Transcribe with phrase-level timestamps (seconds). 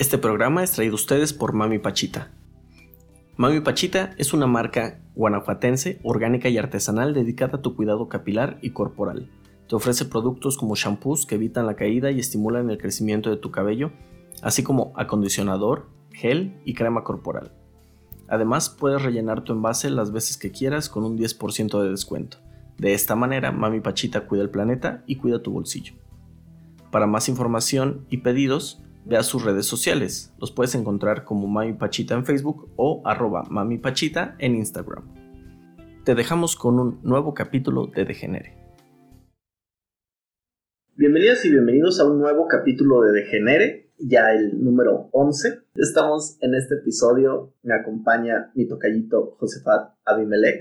[0.00, 2.30] Este programa es traído a ustedes por Mami Pachita.
[3.36, 8.70] Mami Pachita es una marca guanajuatense, orgánica y artesanal dedicada a tu cuidado capilar y
[8.70, 9.30] corporal.
[9.68, 13.50] Te ofrece productos como shampoos que evitan la caída y estimulan el crecimiento de tu
[13.50, 13.92] cabello,
[14.40, 17.52] así como acondicionador, gel y crema corporal.
[18.26, 22.38] Además, puedes rellenar tu envase las veces que quieras con un 10% de descuento.
[22.78, 25.92] De esta manera, Mami Pachita cuida el planeta y cuida tu bolsillo.
[26.90, 30.32] Para más información y pedidos, ve a sus redes sociales.
[30.38, 35.02] Los puedes encontrar como Mami Pachita en Facebook o arroba Mami Pachita en Instagram.
[36.04, 38.56] Te dejamos con un nuevo capítulo de Degenere.
[40.94, 45.60] Bienvenidos y bienvenidos a un nuevo capítulo de Degenere, ya el número 11.
[45.74, 50.60] Estamos en este episodio, me acompaña mi tocallito Josefat Abimelech.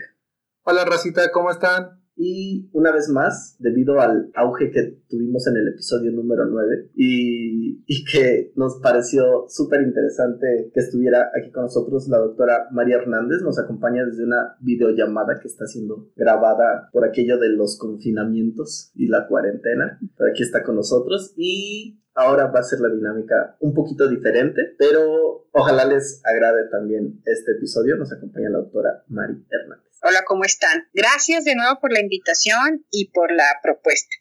[0.63, 1.98] Hola Racita, ¿cómo están?
[2.21, 7.79] Y una vez más, debido al auge que tuvimos en el episodio número 9 y,
[8.11, 13.59] que nos pareció súper interesante que estuviera aquí con nosotros la doctora María Hernández, nos
[13.59, 19.27] acompaña desde una videollamada que está siendo grabada por aquello de los confinamientos y la
[19.27, 19.99] cuarentena.
[20.17, 24.75] Pero aquí está con nosotros y ahora va a ser la dinámica un poquito diferente,
[24.77, 27.95] pero ojalá les agrade también este episodio.
[27.95, 29.88] Nos acompaña la doctora María Hernández.
[30.01, 30.87] Hola, ¿cómo están?
[30.93, 34.15] Gracias de nuevo por la invitación y por la propuesta.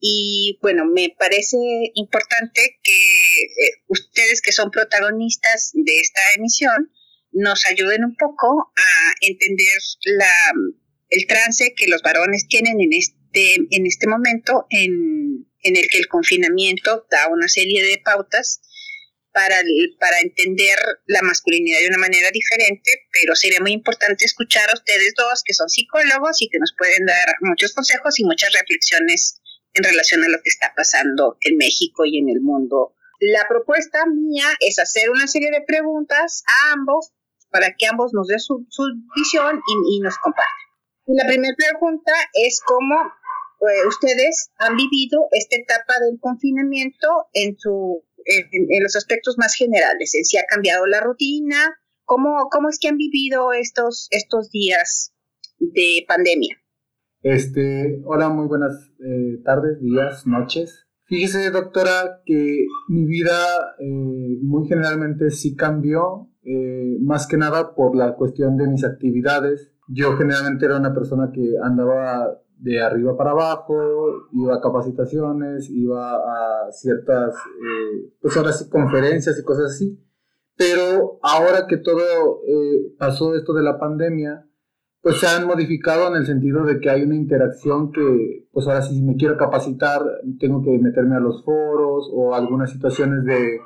[0.00, 1.56] Y bueno, me parece
[1.94, 6.90] importante que eh, ustedes que son protagonistas de esta emisión
[7.30, 10.52] nos ayuden un poco a entender la,
[11.10, 15.98] el trance que los varones tienen en este, en este momento en, en el que
[15.98, 18.62] el confinamiento da una serie de pautas
[19.34, 19.56] para,
[19.98, 25.12] para entender la masculinidad de una manera diferente, pero sería muy importante escuchar a ustedes
[25.16, 29.42] dos, que son psicólogos y que nos pueden dar muchos consejos y muchas reflexiones
[29.74, 32.94] en relación a lo que está pasando en México y en el mundo.
[33.18, 37.12] La propuesta mía es hacer una serie de preguntas a ambos
[37.50, 38.64] para que ambos nos den su,
[39.16, 39.60] visión
[39.90, 40.46] y, nos compartan.
[41.06, 42.94] Y la primera pregunta es cómo
[43.68, 50.14] eh, ustedes han vivido esta etapa del confinamiento en su en, los aspectos más generales,
[50.14, 51.56] en si ha cambiado la rutina,
[52.04, 55.12] cómo, cómo es que han vivido estos, estos días
[55.58, 56.56] de pandemia.
[57.22, 60.86] Este, hola, muy buenas eh, tardes, días, noches.
[61.06, 63.38] Fíjese, doctora, que mi vida
[63.78, 69.72] eh, muy generalmente sí cambió, eh, más que nada por la cuestión de mis actividades.
[69.88, 76.14] Yo generalmente era una persona que andaba de arriba para abajo, iba a capacitaciones, iba
[76.14, 80.00] a ciertas, eh, pues ahora sí, conferencias y cosas así.
[80.56, 84.46] Pero ahora que todo eh, pasó esto de la pandemia,
[85.02, 88.82] pues se han modificado en el sentido de que hay una interacción que, pues ahora
[88.82, 90.00] sí, si me quiero capacitar,
[90.38, 93.58] tengo que meterme a los foros o algunas situaciones de,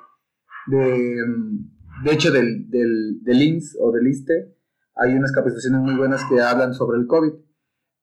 [0.67, 1.17] de,
[2.05, 4.57] de hecho, del, del, del INS o del ISTE.
[4.97, 7.33] Hay unas capacitaciones muy buenas que hablan sobre el COVID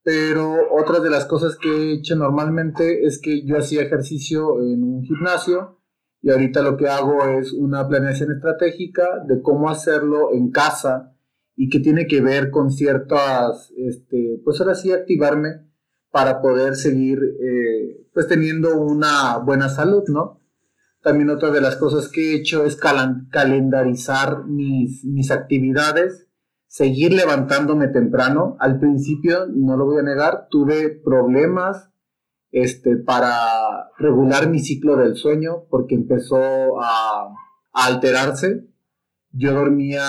[0.05, 4.83] pero otra de las cosas que he hecho normalmente es que yo hacía ejercicio en
[4.83, 5.79] un gimnasio
[6.21, 11.15] y ahorita lo que hago es una planeación estratégica de cómo hacerlo en casa
[11.55, 15.71] y que tiene que ver con ciertas, este, pues ahora sí activarme
[16.11, 20.39] para poder seguir eh, pues teniendo una buena salud, ¿no?
[21.01, 26.25] También otra de las cosas que he hecho es calendarizar mis, mis actividades
[26.75, 28.58] seguir levantándome temprano.
[28.59, 31.90] Al principio, no lo voy a negar, tuve problemas
[32.52, 37.34] este, para regular mi ciclo del sueño porque empezó a,
[37.72, 38.68] alterarse.
[39.31, 40.03] Yo dormía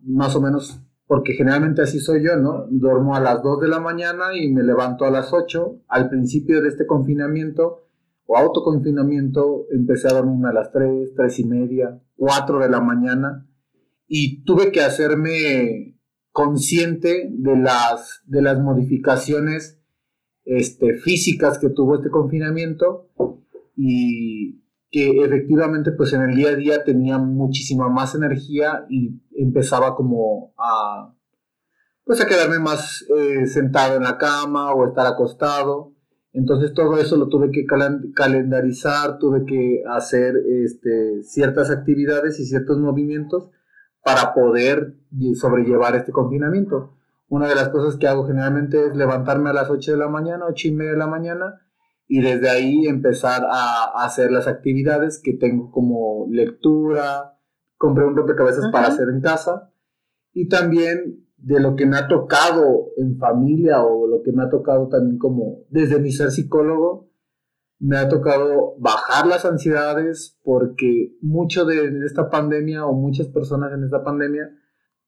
[0.00, 2.66] más o menos, porque generalmente así soy yo, ¿no?
[2.68, 5.82] Duermo a las 2 de la mañana y me levanto a las 8.
[5.86, 7.86] Al principio de este confinamiento
[8.26, 13.46] o autoconfinamiento empecé a dormirme a las 3, 3 y media, 4 de la mañana
[14.14, 15.91] y tuve que hacerme
[16.32, 19.78] consciente de las, de las modificaciones
[20.44, 23.10] este, físicas que tuvo este confinamiento
[23.76, 29.94] y que efectivamente pues en el día a día tenía muchísima más energía y empezaba
[29.94, 31.14] como a
[32.04, 35.94] pues a quedarme más eh, sentado en la cama o estar acostado.
[36.32, 37.64] Entonces todo eso lo tuve que
[38.14, 40.34] calendarizar tuve que hacer
[40.64, 43.50] este, ciertas actividades y ciertos movimientos
[44.02, 44.96] para poder
[45.34, 46.94] sobrellevar este confinamiento.
[47.28, 50.46] Una de las cosas que hago generalmente es levantarme a las 8 de la mañana,
[50.48, 51.60] 8 y media de la mañana,
[52.06, 57.38] y desde ahí empezar a, hacer las actividades que tengo como lectura,
[57.78, 59.72] compré un rompecabezas para hacer en casa,
[60.32, 64.50] y también de lo que me ha tocado en familia o lo que me ha
[64.50, 67.11] tocado también como desde mi ser psicólogo,
[67.82, 73.82] me ha tocado bajar las ansiedades porque mucho de esta pandemia o muchas personas en
[73.82, 74.50] esta pandemia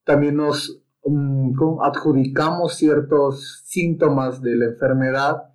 [0.03, 5.53] también nos um, adjudicamos ciertos síntomas de la enfermedad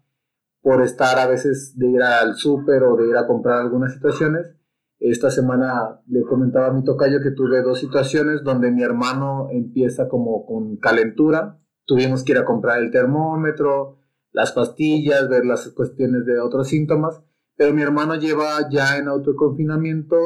[0.63, 4.57] por estar a veces de ir al súper o de ir a comprar algunas situaciones.
[4.99, 10.09] Esta semana le comentaba a mi tocayo que tuve dos situaciones donde mi hermano empieza
[10.09, 11.59] como con calentura.
[11.85, 14.00] Tuvimos que ir a comprar el termómetro,
[14.33, 17.23] las pastillas, ver las cuestiones de otros síntomas,
[17.57, 20.17] pero mi hermano lleva ya en autoconfinamiento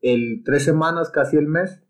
[0.00, 1.82] el tres semanas, casi el mes,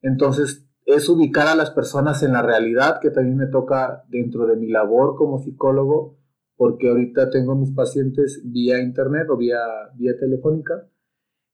[0.00, 4.56] entonces es ubicar a las personas en la realidad, que también me toca dentro de
[4.56, 6.16] mi labor como psicólogo,
[6.56, 9.58] porque ahorita tengo mis pacientes vía internet o vía,
[9.96, 10.88] vía telefónica,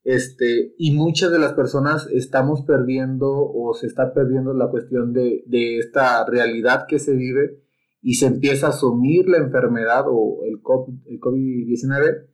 [0.04, 5.42] este, y muchas de las personas estamos perdiendo o se está perdiendo la cuestión de,
[5.46, 7.63] de esta realidad que se vive
[8.04, 12.26] y se empieza a asumir la enfermedad o el COVID-19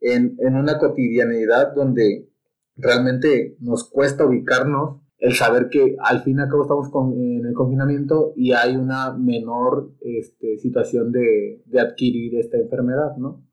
[0.00, 2.30] en, en, una cotidianidad donde
[2.76, 7.52] realmente nos cuesta ubicarnos, el saber que al fin y al cabo estamos en el
[7.52, 13.44] confinamiento y hay una menor este, situación de, de, adquirir esta enfermedad, ¿no?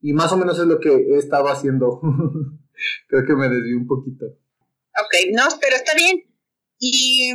[0.00, 2.00] Y más o menos es lo que he estado haciendo.
[3.08, 4.24] Creo que me desvié un poquito.
[4.24, 6.22] Ok, no, pero está bien.
[6.78, 7.34] ¿Y,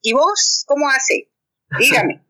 [0.00, 1.28] y vos cómo hace?
[1.76, 2.24] Dígame.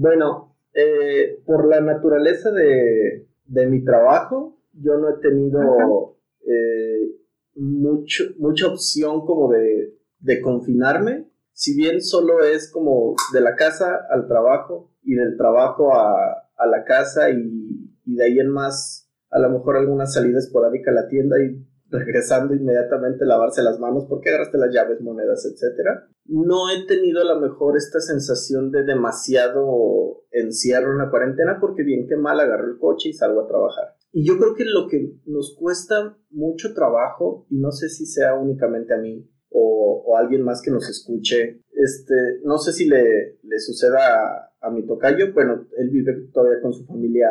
[0.00, 3.26] Bueno, eh, por la naturaleza de,
[3.68, 7.18] mi trabajo, yo no he tenido eh,
[7.56, 11.28] mucho, mucha opción como de, confinarme.
[11.52, 16.84] Si bien solo es como de la casa al trabajo y del trabajo a, la
[16.84, 21.08] casa y, y, de ahí en más, a lo mejor alguna salida esporádica a la
[21.08, 26.08] tienda y regresando inmediatamente lavarse las manos porque agarraste las llaves, monedas, etcétera.
[26.32, 31.82] No he tenido a lo mejor esta sensación de demasiado encierro en la cuarentena porque
[31.82, 33.96] bien que mal agarro el coche y salgo a trabajar.
[34.12, 38.34] Y yo creo que lo que nos cuesta mucho trabajo, y no sé si sea
[38.34, 42.86] únicamente a mí o, o a alguien más que nos escuche, este, no sé si
[42.86, 47.28] le, le suceda a, mi tocayo, bueno, él vive todavía con su familia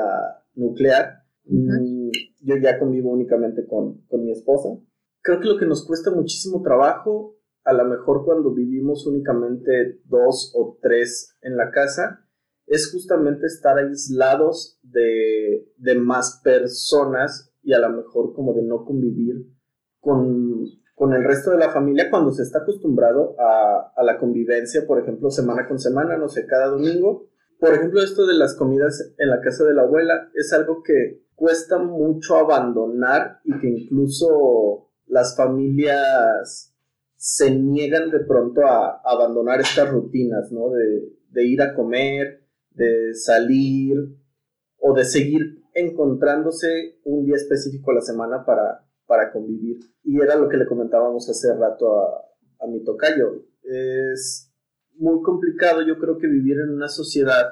[0.56, 4.70] nuclear, yo ya convivo únicamente con, mi esposa.
[5.22, 10.54] Creo que lo que nos cuesta muchísimo trabajo, a lo mejor cuando vivimos únicamente dos
[10.56, 12.26] o tres en la casa,
[12.70, 15.68] es justamente estar aislados de,
[16.00, 19.48] más personas y a lo mejor como de no convivir
[20.00, 20.66] con,
[21.14, 25.32] el resto de la familia cuando se está acostumbrado a, a, la convivencia, por ejemplo,
[25.32, 27.28] semana con semana, no sé, cada domingo.
[27.60, 31.24] Por ejemplo, esto de las comidas en la casa de la abuela es algo que
[31.36, 36.69] cuesta mucho abandonar y que incluso las familias
[37.22, 40.70] se niegan de pronto a, abandonar estas rutinas, ¿no?
[40.72, 43.98] De, ir a comer, de salir
[44.78, 49.80] o de seguir encontrándose un día específico a la semana para, para convivir.
[50.02, 52.26] Y era lo que le comentábamos hace rato a,
[52.62, 53.44] a mi tocayo.
[53.64, 54.54] Es
[54.96, 57.50] muy complicado, yo creo que vivir en una sociedad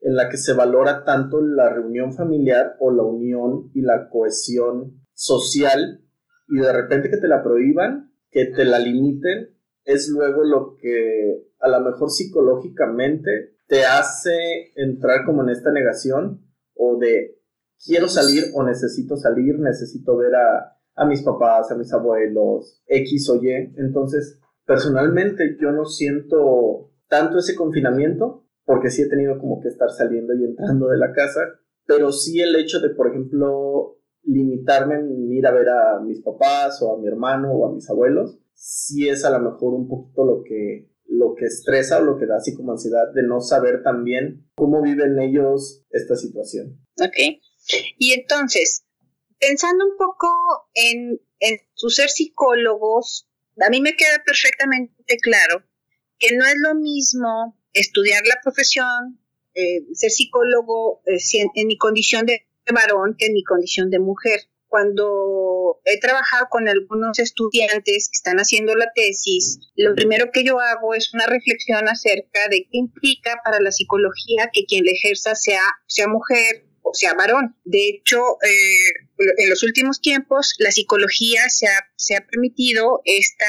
[0.00, 5.02] en la que se valora tanto la reunión familiar o la unión y la cohesión
[5.12, 6.02] social
[6.48, 11.48] y de repente que te la prohíban, que te la limiten, es luego lo que
[11.58, 17.38] a lo mejor psicológicamente te hace entrar como en esta negación o de
[17.84, 23.30] quiero salir o necesito salir, necesito ver a, a mis papás, a mis abuelos, X
[23.30, 23.50] o Y.
[23.76, 29.90] Entonces, personalmente yo no siento tanto ese confinamiento, porque sí he tenido como que estar
[29.90, 31.40] saliendo y entrando de la casa,
[31.86, 36.80] pero sí el hecho de, por ejemplo, limitarme en ir a ver a mis papás
[36.82, 40.24] o a mi hermano o a mis abuelos, sí es a lo mejor un poquito
[40.24, 43.82] lo que, lo que estresa o lo que da así como ansiedad de no saber
[43.82, 46.78] también cómo viven ellos esta situación.
[47.00, 47.40] Ok.
[47.98, 48.84] Y entonces,
[49.38, 50.28] pensando un poco
[50.74, 51.58] en, en
[51.88, 53.28] ser psicólogos,
[53.60, 55.64] a mí me queda perfectamente claro
[56.18, 59.20] que no es lo mismo estudiar la profesión,
[59.54, 61.18] eh, ser psicólogo eh,
[61.54, 64.40] en mi condición de varón que en mi condición de mujer.
[64.68, 70.60] Cuando he trabajado con algunos estudiantes que están haciendo la tesis, lo primero que yo
[70.60, 75.34] hago es una reflexión acerca de qué implica para la psicología que quien la ejerza
[75.34, 77.56] sea, sea mujer o sea varón.
[77.64, 83.46] De hecho, eh, en los últimos tiempos la psicología se ha, se ha permitido esta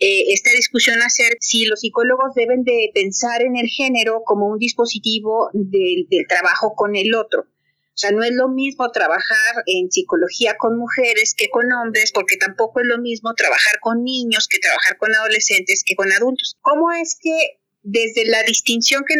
[0.00, 4.58] eh, esta discusión hacer si los psicólogos deben de pensar en el género como un
[4.58, 7.46] dispositivo del, trabajo con el otro.
[7.94, 12.36] O sea, no es lo mismo trabajar en psicología con mujeres que con hombres, porque
[12.36, 16.56] tampoco es lo mismo trabajar con niños que trabajar con adolescentes que con adultos.
[16.60, 19.14] ¿Cómo es que desde la distinción que,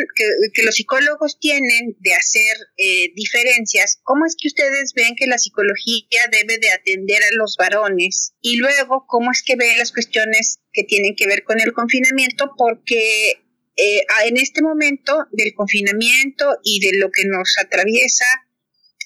[0.65, 6.21] los psicólogos tienen de hacer eh, diferencias, ¿cómo es que ustedes ven que la psicología
[6.33, 8.33] debe de atender a los varones?
[8.41, 12.53] Y luego, ¿cómo es que ven las cuestiones que tienen que ver con el confinamiento?
[12.57, 13.45] Porque
[13.77, 18.25] eh, en este momento del confinamiento y de lo que nos atraviesa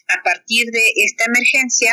[0.08, 1.92] a partir de esta emergencia,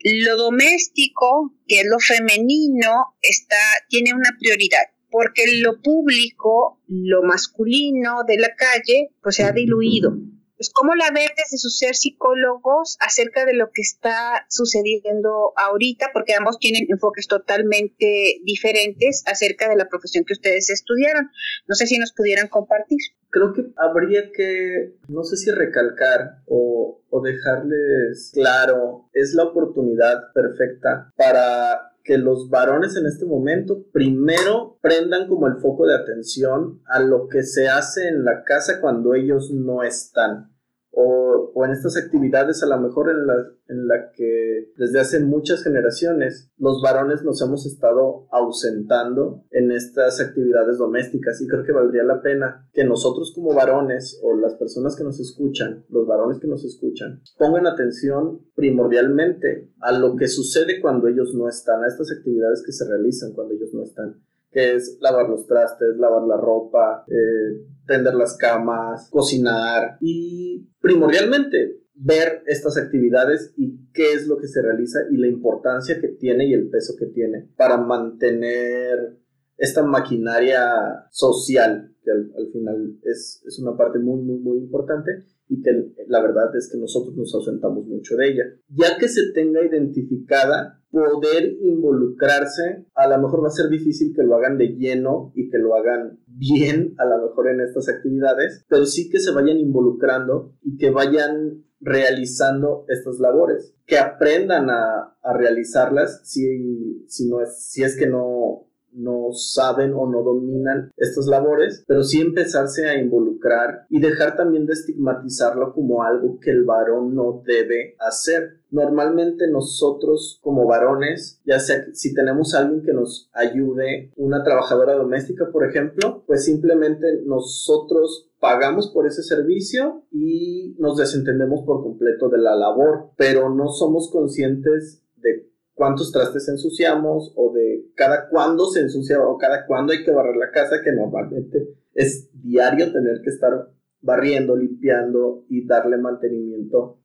[0.00, 3.56] lo doméstico, que es lo femenino, está,
[3.88, 10.16] tiene una prioridad porque lo público, lo masculino de la calle, pues se ha diluido.
[10.62, 16.10] Pues, ¿Cómo la ven desde su ser psicólogos acerca de lo que está sucediendo ahorita?
[16.12, 21.30] Porque ambos tienen enfoques totalmente diferentes acerca de la profesión que ustedes estudiaron.
[21.66, 23.00] No sé si nos pudieran compartir.
[23.30, 30.32] Creo que habría que, no sé si recalcar o, o dejarles claro, es la oportunidad
[30.32, 36.80] perfecta para que los varones en este momento primero prendan como el foco de atención
[36.86, 40.51] a lo que se hace en la casa cuando ellos no están
[40.92, 43.34] o, en estas actividades a lo mejor en la,
[43.68, 50.20] en la que desde hace muchas generaciones los varones nos hemos estado ausentando en estas
[50.20, 51.40] actividades domésticas.
[51.40, 55.18] Y creo que valdría la pena que nosotros como varones o las personas que nos
[55.20, 61.34] escuchan, los varones que nos escuchan, pongan atención primordialmente a lo que sucede cuando ellos
[61.34, 64.20] no están, a estas actividades que se realizan cuando ellos no están
[64.52, 71.80] que es lavar los trastes, lavar la ropa, eh, tender las camas, cocinar y primordialmente
[71.94, 76.46] ver estas actividades y qué es lo que se realiza y la importancia que tiene
[76.46, 79.18] y el peso que tiene para mantener
[79.56, 85.10] esta maquinaria social que al, final es, es, una parte muy, muy, muy importante
[85.48, 85.70] y que
[86.08, 88.44] la verdad es que nosotros nos ausentamos mucho de ella.
[88.68, 94.22] Ya que se tenga identificada, poder involucrarse, a lo mejor va a ser difícil que
[94.22, 98.64] lo hagan de lleno y que lo hagan bien, a lo mejor en estas actividades,
[98.68, 105.16] pero sí que se vayan involucrando y que vayan realizando estas labores, que aprendan a,
[105.20, 108.61] a realizarlas si, si, no es, si es que no,
[108.92, 114.66] no saben o no dominan estas labores, pero sí empezarse a involucrar y dejar también
[114.66, 118.60] de estigmatizarlo como algo que el varón no debe hacer.
[118.70, 125.50] Normalmente nosotros como varones, ya sea si tenemos alguien que nos ayude, una trabajadora doméstica
[125.52, 132.38] por ejemplo, pues simplemente nosotros pagamos por ese servicio y nos desentendemos por completo de
[132.38, 138.80] la labor, pero no somos conscientes de cuántos trastes ensuciamos o de cada cuándo se
[138.80, 143.30] ensucia o cada cuándo hay que barrer la casa, que normalmente es diario tener que
[143.30, 143.68] estar
[144.00, 147.00] barriendo, limpiando y darle mantenimiento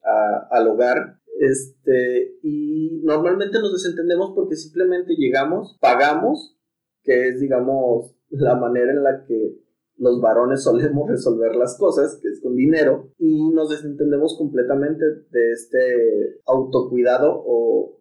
[0.51, 1.19] al hogar.
[1.39, 6.57] Este, y normalmente nos desentendemos porque simplemente llegamos, pagamos,
[7.03, 9.66] que es, digamos, la manera en la que
[9.97, 15.51] los varones solemos resolver las cosas, que es con dinero, y nos desentendemos completamente de
[15.51, 17.93] este autocuidado o,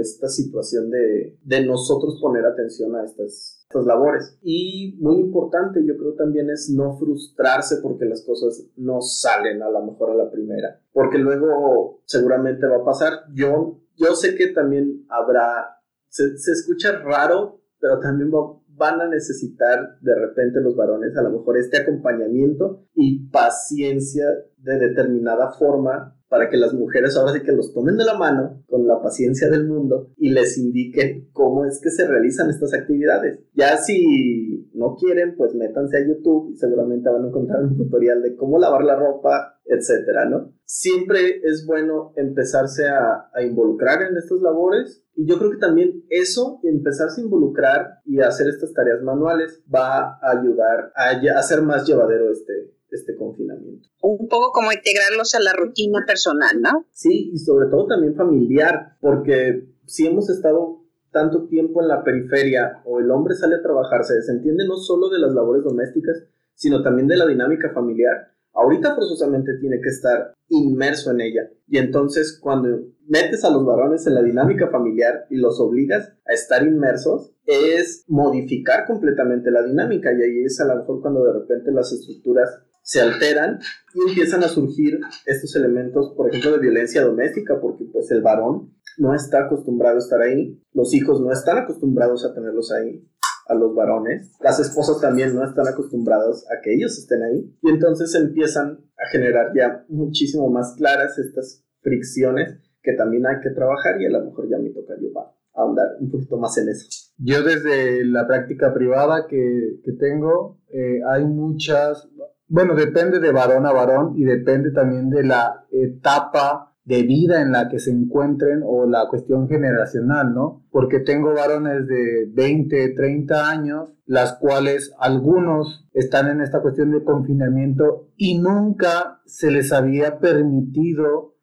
[0.00, 4.38] esta situación de, nosotros poner atención a estas, labores.
[4.40, 9.70] Y muy importante, yo creo también es no frustrarse porque las cosas no salen a
[9.70, 13.12] lo mejor a la primera, porque luego seguramente va a pasar.
[13.34, 19.08] Yo, yo sé que también habrá, se, se escucha raro, pero también va, van a
[19.08, 24.24] necesitar de repente los varones a lo mejor este acompañamiento y paciencia
[24.56, 28.62] de determinada forma para que las mujeres ahora sí que los tomen de la mano
[28.68, 33.40] con la paciencia del mundo y les indiquen cómo es que se realizan estas actividades.
[33.52, 38.22] Ya si no quieren, pues métanse a YouTube y seguramente van a encontrar un tutorial
[38.22, 40.54] de cómo lavar la ropa, etcétera, ¿no?
[40.72, 46.04] Siempre es bueno empezarse a, a involucrar en estas labores y yo creo que también
[46.10, 51.84] eso, empezarse a involucrar y hacer estas tareas manuales, va a ayudar a, hacer más
[51.88, 53.88] llevadero este, este confinamiento.
[54.00, 56.86] Un poco como integrarlos a la rutina personal, ¿no?
[56.92, 62.80] Sí, y sobre todo también familiar, porque si hemos estado tanto tiempo en la periferia
[62.84, 66.84] o el hombre sale a trabajar, se desentiende no solo de las labores domésticas, sino
[66.84, 71.50] también de la dinámica familiar ahorita forzosamente tiene que estar inmerso en ella.
[71.66, 72.68] Y entonces cuando
[73.06, 78.04] metes a los varones en la dinámica familiar y los obligas a estar inmersos, es
[78.08, 80.12] modificar completamente la dinámica.
[80.12, 82.50] Y ahí es a lo mejor cuando de repente las estructuras
[82.82, 83.58] se alteran
[83.94, 88.74] y empiezan a surgir estos elementos, por ejemplo, de violencia doméstica, porque pues el varón
[88.98, 93.06] no está acostumbrado a estar ahí, los hijos no están acostumbrados a tenerlos ahí,
[93.50, 94.32] a los varones.
[94.40, 97.52] Las esposas también no están acostumbradas a que ellos estén ahí.
[97.62, 103.50] Y entonces empiezan a generar ya muchísimo más claras estas fricciones que también hay que
[103.50, 106.86] trabajar y a lo mejor ya me toca llevar ahondar un poquito más en eso.
[107.18, 112.08] Yo desde la práctica privada que, tengo, eh, hay muchas,
[112.48, 117.52] bueno, depende de varón a varón y depende también de la etapa de vida en
[117.52, 120.66] la que se encuentren o la cuestión generacional, ¿no?
[120.72, 127.04] Porque tengo varones de 20, 30 años, las cuales algunos están en esta cuestión de
[127.04, 131.36] confinamiento y nunca se les había permitido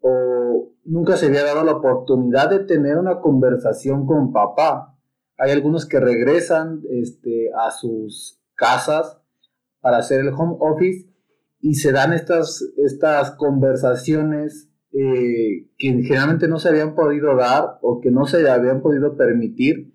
[0.00, 4.98] o nunca se había dado la oportunidad de tener una conversación con papá.
[5.36, 9.20] Hay algunos que regresan este, a sus casas
[9.80, 11.08] para hacer el home office
[11.60, 18.00] y se dan estas, estas conversaciones eh, que generalmente no se habían podido dar o
[18.00, 19.94] que no se habían podido permitir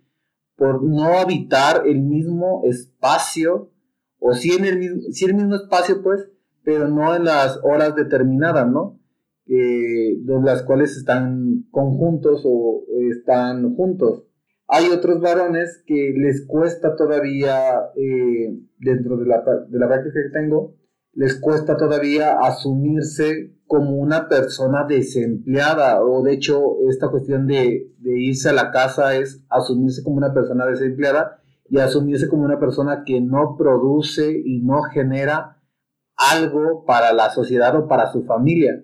[0.55, 3.71] por no habitar el mismo espacio
[4.19, 6.29] o sí en el mismo, el mismo espacio pues,
[6.63, 8.99] pero no en las horas determinadas, ¿no?
[9.47, 14.23] Eh, las cuales están conjuntos o están juntos.
[14.67, 20.39] Hay otros varones que les cuesta todavía, eh, dentro de la, de la práctica que
[20.39, 20.75] tengo,
[21.13, 28.49] les cuesta todavía asumirse como una persona desempleada o de hecho esta cuestión de, irse
[28.49, 33.21] a la casa es asumirse como una persona desempleada y asumirse como una persona que
[33.21, 35.61] no produce y no genera
[36.15, 38.83] algo para la sociedad o para su familia.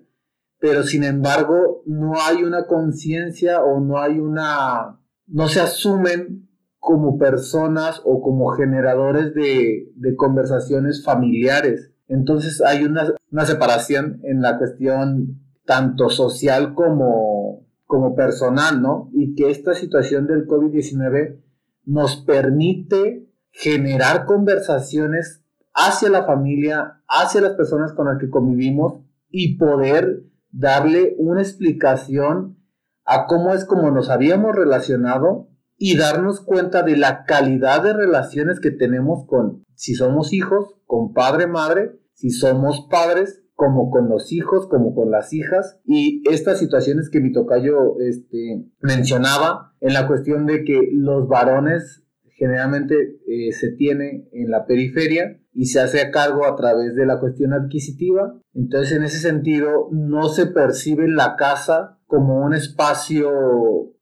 [0.58, 7.18] Pero sin embargo no hay una conciencia o no hay una, no se asumen como
[7.18, 13.06] personas o como generadores de, conversaciones familiares entonces hay una,
[13.46, 19.10] separación en la cuestión tanto social como, como personal, ¿no?
[19.12, 21.40] Y que esta situación del COVID-19
[21.84, 29.56] nos permite generar conversaciones hacia la familia, hacia las personas con las que convivimos y
[29.56, 32.58] poder darle una explicación
[33.04, 35.46] a cómo es como nos habíamos relacionado
[35.82, 41.14] y darnos cuenta de la calidad de relaciones que tenemos con, si somos hijos, con
[41.14, 46.58] padre, madre, si somos padres, como con los hijos, como con las hijas, y estas
[46.58, 52.04] situaciones que mi tocayo este, mencionaba en la cuestión de que los varones
[52.36, 57.06] generalmente eh, se tiene en la periferia y se hace a cargo a través de
[57.06, 58.38] la cuestión adquisitiva.
[58.52, 63.30] Entonces, en ese sentido, no se percibe la casa como un espacio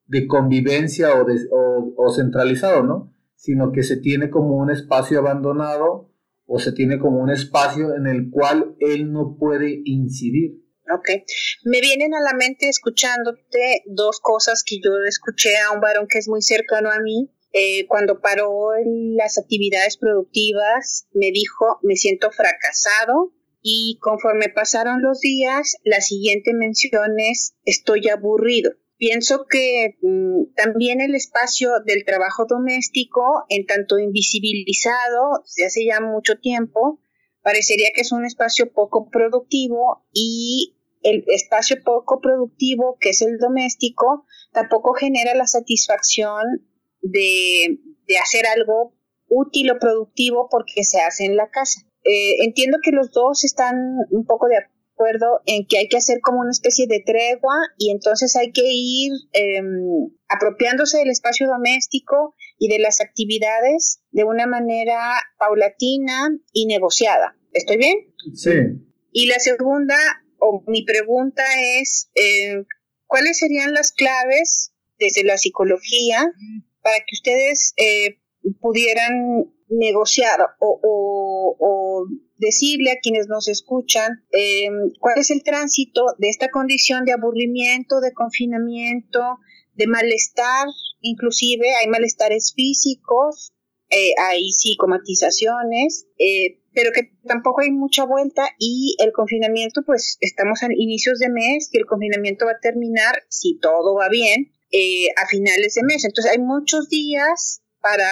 [0.08, 3.14] de convivencia o, o centralizado, ¿no?
[3.36, 6.10] Sino que se tiene como un espacio abandonado
[6.46, 10.62] o se tiene como un espacio en el cual él no puede incidir.
[10.90, 11.10] Ok.
[11.64, 16.18] Me vienen a la mente escuchándote dos cosas que yo escuché a un varón que
[16.18, 17.30] es muy cercano a mí.
[17.52, 18.70] Eh, cuando paró
[19.16, 23.34] las actividades productivas, me dijo, me siento fracasado.
[23.60, 28.72] Y conforme pasaron los días, la siguiente mención es, estoy aburrido.
[28.98, 36.00] Pienso que mm, también el espacio del trabajo doméstico, en tanto invisibilizado desde hace ya
[36.00, 37.00] mucho tiempo,
[37.42, 43.38] parecería que es un espacio poco productivo y el espacio poco productivo, que es el
[43.38, 46.42] doméstico, tampoco genera la satisfacción
[47.00, 47.78] de,
[48.20, 48.94] hacer algo
[49.28, 51.82] útil o productivo porque se hace en la casa.
[52.02, 53.76] Eh, entiendo que los dos están
[54.10, 54.56] un poco de
[54.98, 58.64] acuerdo en que hay que hacer como una especie de tregua y entonces hay que
[58.64, 66.66] ir em, apropiándose del espacio doméstico y de las actividades de una manera paulatina y
[66.66, 67.36] negociada.
[67.52, 67.96] ¿Estoy bien?
[68.34, 68.50] Sí.
[69.12, 69.96] Y la segunda,
[70.38, 71.44] o mi pregunta
[71.80, 72.64] es, eh,
[73.06, 76.32] ¿cuáles serían las claves desde la psicología
[76.82, 78.18] para que ustedes eh,
[78.60, 82.06] pudieran negociar o,
[82.38, 88.00] decirle a quienes nos escuchan em, cuál es el tránsito de esta condición de aburrimiento,
[88.00, 89.20] de confinamiento,
[89.74, 90.66] de malestar,
[91.00, 93.52] inclusive hay malestares físicos,
[93.90, 100.62] eh, hay psicomatizaciones, eh, pero que tampoco hay mucha vuelta y el confinamiento, pues estamos
[100.62, 105.08] a inicios de mes y el confinamiento va a terminar, si todo va bien, eh,
[105.16, 106.04] a finales de mes.
[106.04, 108.08] Entonces hay muchos días para,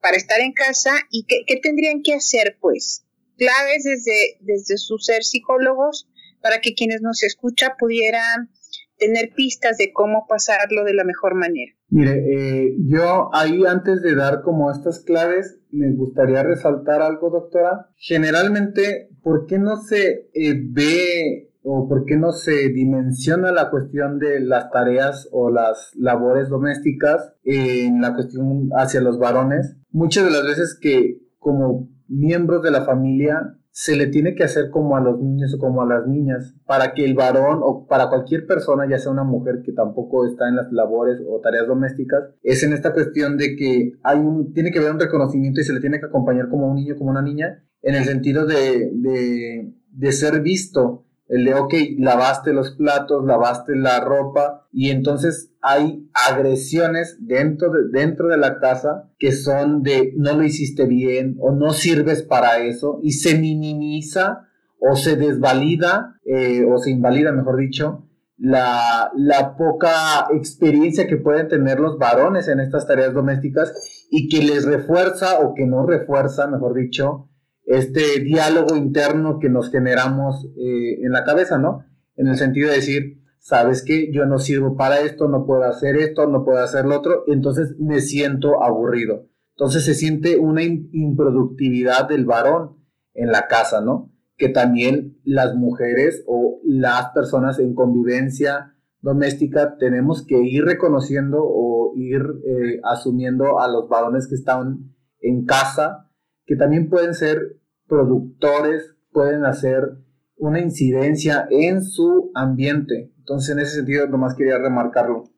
[0.00, 3.04] para estar en casa y qué, tendrían que hacer, pues,
[3.40, 6.06] claves desde, desde ser psicólogos
[6.42, 8.50] para que quienes nos escuchan pudieran
[8.98, 11.72] tener pistas de cómo pasarlo de la mejor manera.
[11.88, 17.88] Mire, eh, yo ahí antes de dar como estas claves, me gustaría resaltar algo, doctora.
[17.96, 24.18] Generalmente, ¿por qué no se eh, ve o por qué no se dimensiona la cuestión
[24.18, 29.76] de las tareas o las labores domésticas en la cuestión hacia los varones.
[29.90, 34.70] Muchas de las veces que como miembros de la familia se le tiene que hacer
[34.70, 38.08] como a los niños o como a las niñas, para que el varón o para
[38.08, 42.24] cualquier persona, ya sea una mujer que tampoco está en las labores o tareas domésticas,
[42.42, 45.72] es en esta cuestión de que hay un, tiene que haber un reconocimiento y se
[45.72, 49.72] le tiene que acompañar como un niño, como una niña, en el sentido de, de,
[49.92, 51.06] de ser visto.
[51.28, 57.98] El de, ok, lavaste los platos, lavaste la ropa y entonces hay agresiones dentro de,
[57.98, 62.58] dentro de la casa que son de no lo hiciste bien o no sirves para
[62.58, 64.46] eso y se minimiza
[64.78, 68.06] o se desvalida eh, o se invalida, mejor dicho,
[68.38, 74.42] la, la, poca experiencia que pueden tener los varones en estas tareas domésticas y que
[74.42, 77.28] les refuerza o que no refuerza, mejor dicho,
[77.66, 81.84] este diálogo interno que nos generamos eh, en la cabeza, ¿no?
[82.16, 85.96] En el sentido de decir, sabes que yo no sirvo para esto, no puedo hacer
[85.96, 89.26] esto, no puedo hacer lo otro, entonces me siento aburrido.
[89.56, 92.76] Entonces se siente una improductividad del varón
[93.12, 94.12] en la casa, ¿no?
[94.36, 101.92] Que también las mujeres o las personas en convivencia doméstica tenemos que ir reconociendo o
[101.96, 106.10] ir eh, asumiendo a los varones que están en casa,
[106.46, 109.98] que también pueden ser productores pueden hacer
[110.36, 113.12] una incidencia en su ambiente.
[113.30, 115.30] Entonces, en ese sentido, nomás quería remarcarlo.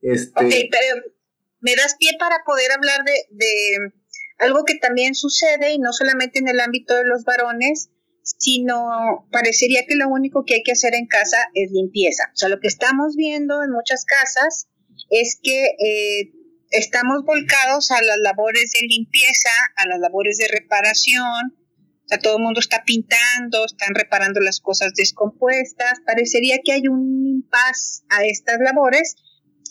[0.00, 0.32] Este...
[0.32, 1.02] Ok, pero
[1.60, 3.92] me das pie para poder hablar de,
[4.38, 7.90] algo que también sucede, y no solamente en el ámbito de los varones,
[8.22, 12.30] sino parecería que lo único que hay que hacer en casa es limpieza.
[12.32, 14.70] O sea, lo que estamos viendo en muchas casas
[15.10, 16.32] es que eh,
[16.70, 21.57] estamos volcados a las labores de limpieza, a las labores de reparación,
[22.16, 26.00] todo el mundo está pintando, están reparando las cosas descompuestas.
[26.06, 29.16] Parecería que hay un impas a estas labores.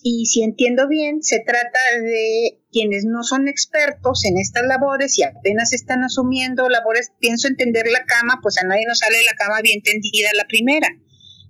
[0.03, 5.23] Y si entiendo bien, se trata de quienes no son expertos en estas labores y
[5.23, 7.11] apenas están asumiendo labores.
[7.19, 10.87] Pienso entender la cama, pues a nadie nos sale la cama bien tendida la primera.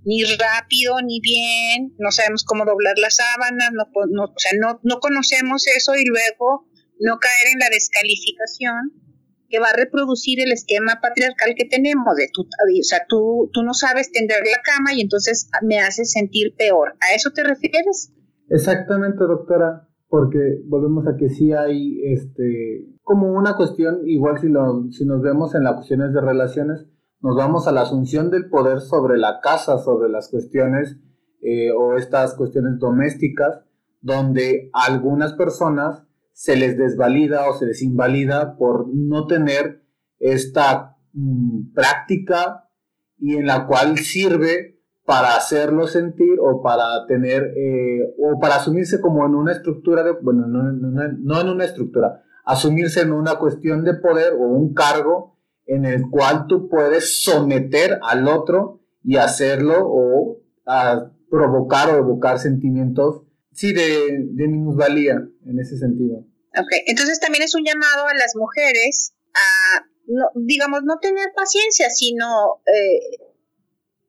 [0.05, 1.93] Ni rápido, ni bien.
[1.99, 3.71] No sabemos cómo doblar las sábanas.
[3.73, 6.65] No, o sea, no, no conocemos eso y luego
[6.99, 9.06] no caer en la descalificación
[9.49, 13.63] que va a reproducir el esquema patriarcal que tenemos, de tú, o sea, tú, tú
[13.63, 16.93] no sabes tender la cama y entonces me haces sentir peor.
[16.99, 18.13] ¿A eso te refieres?
[18.49, 24.91] Exactamente, doctora, porque volvemos a que sí hay este como una cuestión, igual si, lo,
[24.91, 26.85] si nos vemos en las cuestiones de relaciones,
[27.21, 30.97] nos vamos a la asunción del poder sobre la casa, sobre las cuestiones
[31.41, 33.61] eh, o estas cuestiones domésticas,
[34.01, 36.06] donde algunas personas
[36.37, 39.81] se les desvalida o se les invalida por no tener
[40.19, 42.69] esta mm, práctica
[43.17, 49.01] y en la cual sirve para hacerlo sentir o para tener eh, o para asumirse
[49.01, 53.83] como en una estructura de, bueno, no, no, en una estructura, asumirse en una cuestión
[53.83, 59.73] de poder o un cargo en el cual tú puedes someter al otro y hacerlo
[59.79, 63.23] o a provocar o evocar sentimientos
[63.57, 65.15] sí, de, de minusvalía
[65.45, 66.19] en ese sentido.
[66.55, 71.89] Ok, entonces también es un llamado a las mujeres a, no, digamos, no tener paciencia,
[71.89, 73.17] sino eh,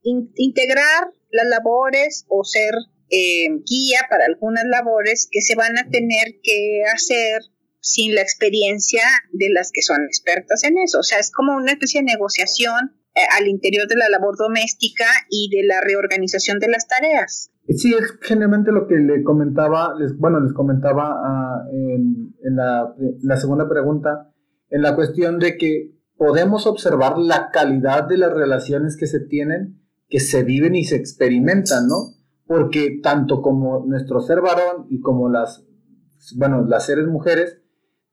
[0.03, 2.75] integrar las labores o ser
[3.11, 7.43] eh, guía para algunas labores que se van a tener que hacer
[7.81, 11.01] sin la experiencia de las que son expertas en eso.
[11.01, 15.07] O sea, es como una especie de negociación eh, al interior de la labor doméstica
[15.31, 17.51] y de la reorganización de las tareas.
[17.77, 23.37] Sí, es generalmente lo que le comentaba, les, bueno, les comentaba ah, en, la, la,
[23.37, 24.33] segunda pregunta,
[24.71, 29.83] en la cuestión de que podemos observar la calidad de las relaciones que se tienen,
[30.09, 32.15] que se viven y se experimentan, ¿no?
[32.47, 35.67] Porque tanto como nuestro ser varón y como las,
[36.37, 37.61] bueno, las seres mujeres,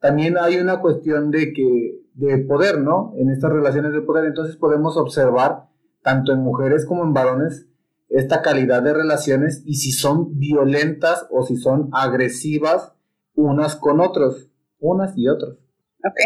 [0.02, 3.14] también hay una cuestión de que, de poder, ¿no?
[3.18, 5.70] En estas relaciones de poder, entonces podemos observar,
[6.04, 7.70] tanto en mujeres como en varones,
[8.10, 12.94] esta calidad de relaciones y si son violentas o si son agresivas
[13.34, 15.58] unas con otros, unas y otros.
[16.04, 16.20] Ok.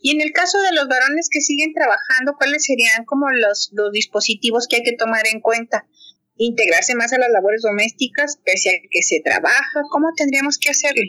[0.00, 3.92] Y en el caso de los varones que siguen trabajando, ¿cuáles serían como los, los
[3.92, 5.86] dispositivos que hay que tomar en cuenta?
[6.36, 11.02] Integrarse más a las labores domésticas, pese a que se trabaja, ¿cómo tendríamos que hacerlo?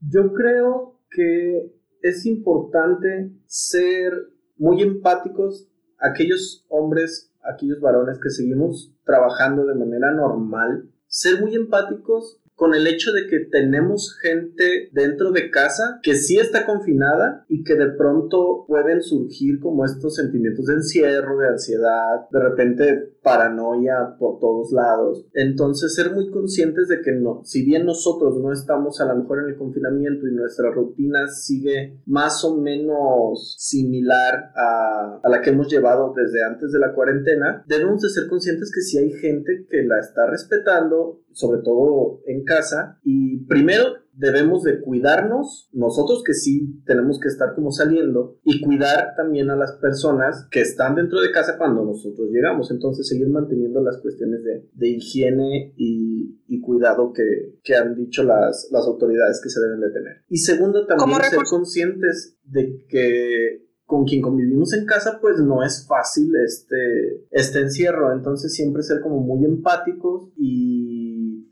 [0.00, 4.12] Yo creo que es importante ser
[4.56, 12.39] muy empáticos aquellos hombres, aquellos varones que seguimos trabajando de manera normal, ser muy empáticos
[12.60, 17.64] con el hecho de que tenemos gente dentro de casa que sí está confinada y
[17.64, 24.14] que de pronto pueden surgir como estos sentimientos de encierro, de ansiedad, de repente paranoia
[24.18, 25.26] por todos lados.
[25.32, 29.38] Entonces ser muy conscientes de que no, si bien nosotros no estamos a lo mejor
[29.42, 35.48] en el confinamiento y nuestra rutina sigue más o menos similar a, a la que
[35.48, 39.66] hemos llevado desde antes de la cuarentena, debemos de ser conscientes que si hay gente
[39.70, 46.34] que la está respetando, sobre todo en casa, y primero debemos de cuidarnos, nosotros que
[46.34, 51.20] sí tenemos que estar como saliendo, y cuidar también a las personas que están dentro
[51.20, 52.70] de casa cuando nosotros llegamos.
[52.70, 58.22] Entonces seguir manteniendo las cuestiones de, de higiene y, y cuidado que, que, han dicho
[58.22, 60.16] las, las autoridades que se deben de tener.
[60.28, 65.84] Y segundo, también ser conscientes de que con quien convivimos en casa, pues no es
[65.88, 68.12] fácil este, este encierro.
[68.12, 70.89] Entonces siempre ser como muy empáticos y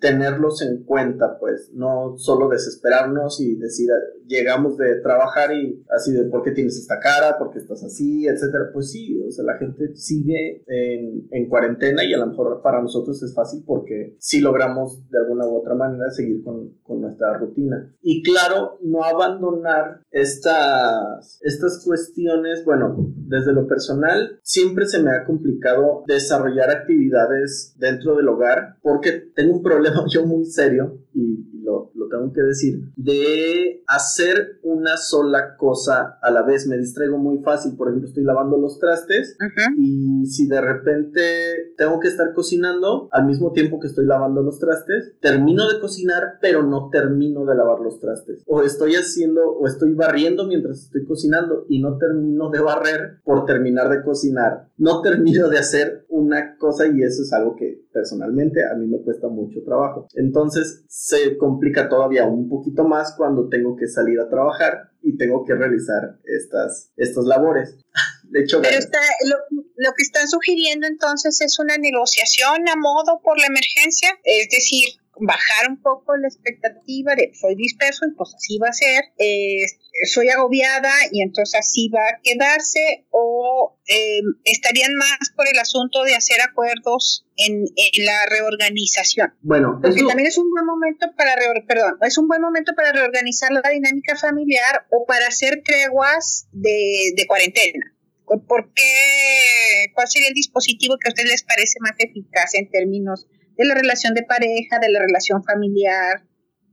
[0.00, 3.88] tenerlos en cuenta, pues no solo desesperarnos y decir,
[4.26, 8.26] llegamos de trabajar y así de por qué tienes esta cara, por qué estás así,
[8.26, 8.70] etcétera.
[8.72, 12.80] Pues sí, o sea, la gente sigue en, en cuarentena y a lo mejor para
[12.80, 17.36] nosotros es fácil porque sí logramos de alguna u otra manera seguir con, con nuestra
[17.36, 17.94] rutina.
[18.00, 25.24] Y claro, no abandonar estas, estas cuestiones, bueno, desde lo personal, siempre se me ha
[25.24, 31.90] complicado desarrollar actividades dentro del hogar porque tengo un problema yo muy serio y lo,
[32.08, 36.66] lo tengo que decir, de hacer una sola cosa a la vez.
[36.66, 39.36] Me distraigo muy fácil, por ejemplo, estoy lavando los trastes
[39.76, 44.58] y si de repente tengo que estar cocinando al mismo tiempo que estoy lavando los
[44.58, 48.42] trastes, termino de cocinar, pero no termino de lavar los trastes.
[48.46, 53.44] O estoy haciendo, o estoy barriendo mientras estoy cocinando y no termino de barrer por
[53.44, 54.68] terminar de cocinar.
[54.76, 59.02] No termino de hacer una cosa y eso es algo que personalmente a mí me
[59.02, 60.06] cuesta mucho trabajo.
[60.14, 65.44] Entonces se complica todavía un poquito más cuando tengo que salir a trabajar y tengo
[65.44, 67.76] que realizar estas, estas labores.
[68.30, 69.36] De hecho, Pero está, lo,
[69.76, 75.00] lo, que están sugiriendo entonces es una negociación a modo por la emergencia, es decir,
[75.18, 79.64] bajar un poco la expectativa de soy disperso y pues así va a ser, eh,
[80.04, 86.04] soy agobiada y entonces así va a quedarse o eh, estarían más por el asunto
[86.04, 89.34] de hacer acuerdos en, en la reorganización.
[89.42, 91.34] Bueno, porque también es un buen momento para
[91.66, 97.12] perdón, es un buen momento para reorganizar la dinámica familiar o para hacer treguas de,
[97.16, 97.94] de cuarentena.
[98.26, 99.86] ¿Por qué?
[99.94, 103.26] ¿Cuál sería el dispositivo que a ustedes les parece más eficaz en términos
[103.58, 106.22] de la relación de pareja, de la relación familiar,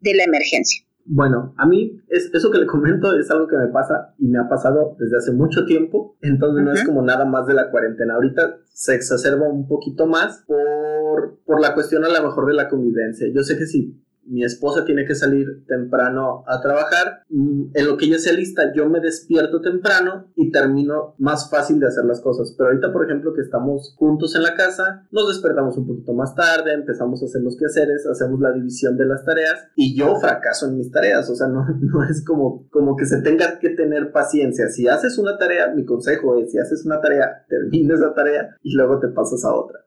[0.02, 0.85] de la emergencia.
[1.08, 4.40] Bueno, a mí es, eso que le comento es algo que me pasa y me
[4.40, 8.16] ha pasado desde hace mucho tiempo, entonces no es como nada más de la cuarentena.
[8.16, 12.68] Ahorita se exacerba un poquito más por, por la cuestión a lo mejor de la
[12.68, 13.28] convivencia.
[13.32, 17.98] Yo sé que si mi esposa tiene que salir temprano a trabajar, mm, en lo
[17.98, 22.22] que ella sea lista, yo me despierto temprano y termino más fácil de hacer las
[22.22, 22.54] cosas.
[22.58, 26.36] Pero ahorita, por ejemplo, que estamos juntos en la casa, nos despertamos un poquito más
[26.36, 30.68] tarde, empezamos a hacer los quehaceres, hacemos la división de las tareas y yo fracaso
[30.68, 31.30] en mis tareas.
[31.30, 31.66] O sea, no,
[32.10, 34.68] es como, como que se tenga que tener paciencia.
[34.70, 38.76] Si haces una tarea, mi consejo es, si haces una tarea, termina esa tarea y
[38.76, 39.80] luego te pasas a otra.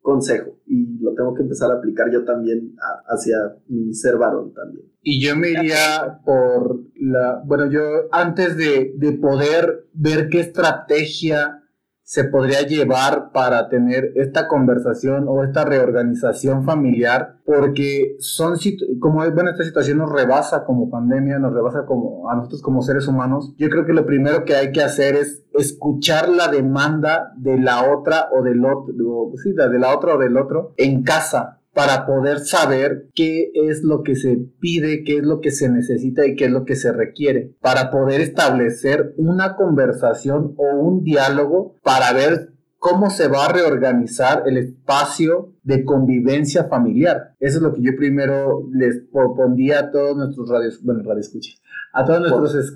[0.00, 0.58] Consejo.
[0.66, 2.74] Y lo tengo que empezar a aplicar yo también
[3.06, 3.36] hacia
[3.68, 4.86] mi ser varón también.
[5.02, 7.80] Y yo me iría por la, bueno, yo
[8.12, 11.62] antes de, de poder ver qué estrategia
[12.08, 18.54] se podría llevar para tener esta conversación o esta reorganización familiar, porque son,
[18.98, 23.06] como bueno, esta situación nos rebasa como pandemia, nos rebasa como a nosotros como seres
[23.08, 23.54] humanos.
[23.58, 27.92] Yo creo que lo primero que hay que hacer es escuchar la demanda de la
[27.92, 28.94] otra o del otro,
[29.42, 34.02] sí, de la otra o del otro en casa, para poder saber qué es lo
[34.02, 36.90] que se pide, qué es lo que se necesita y qué es lo que se
[36.90, 43.52] requiere, para poder establecer una conversación o un diálogo para ver cómo se va a
[43.52, 47.36] reorganizar el espacio de convivencia familiar.
[47.38, 51.62] Eso es lo que yo primero les propondría a todos nuestros radios, bueno, radioescuchas,
[51.92, 52.72] a todos nuestros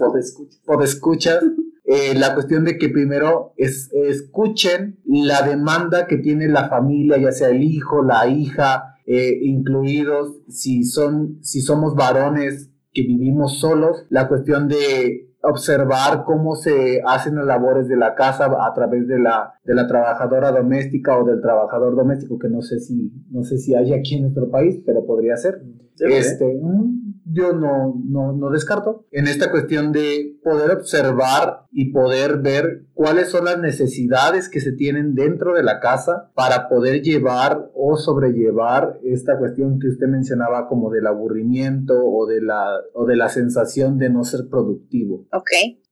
[0.64, 1.42] podescuchas,
[1.84, 7.32] eh, la cuestión de que primero es, escuchen la demanda que tiene la familia, ya
[7.32, 14.06] sea el hijo, la hija, eh, incluidos, si, son, si somos varones que vivimos solos,
[14.10, 19.18] la cuestión de observar cómo se hacen las labores de la casa a través de
[19.18, 23.58] la, de la trabajadora doméstica o del trabajador doméstico, que no sé si, no sé
[23.58, 25.62] si hay aquí en nuestro país, pero podría ser.
[25.98, 32.38] Este, mm, yo no, no, no descarto en esta cuestión de poder observar y poder
[32.38, 37.70] ver cuáles son las necesidades que se tienen dentro de la casa para poder llevar
[37.74, 43.16] o sobrellevar esta cuestión que usted mencionaba como del aburrimiento o de la, o de
[43.16, 45.26] la sensación de no ser productivo.
[45.33, 45.50] Ok.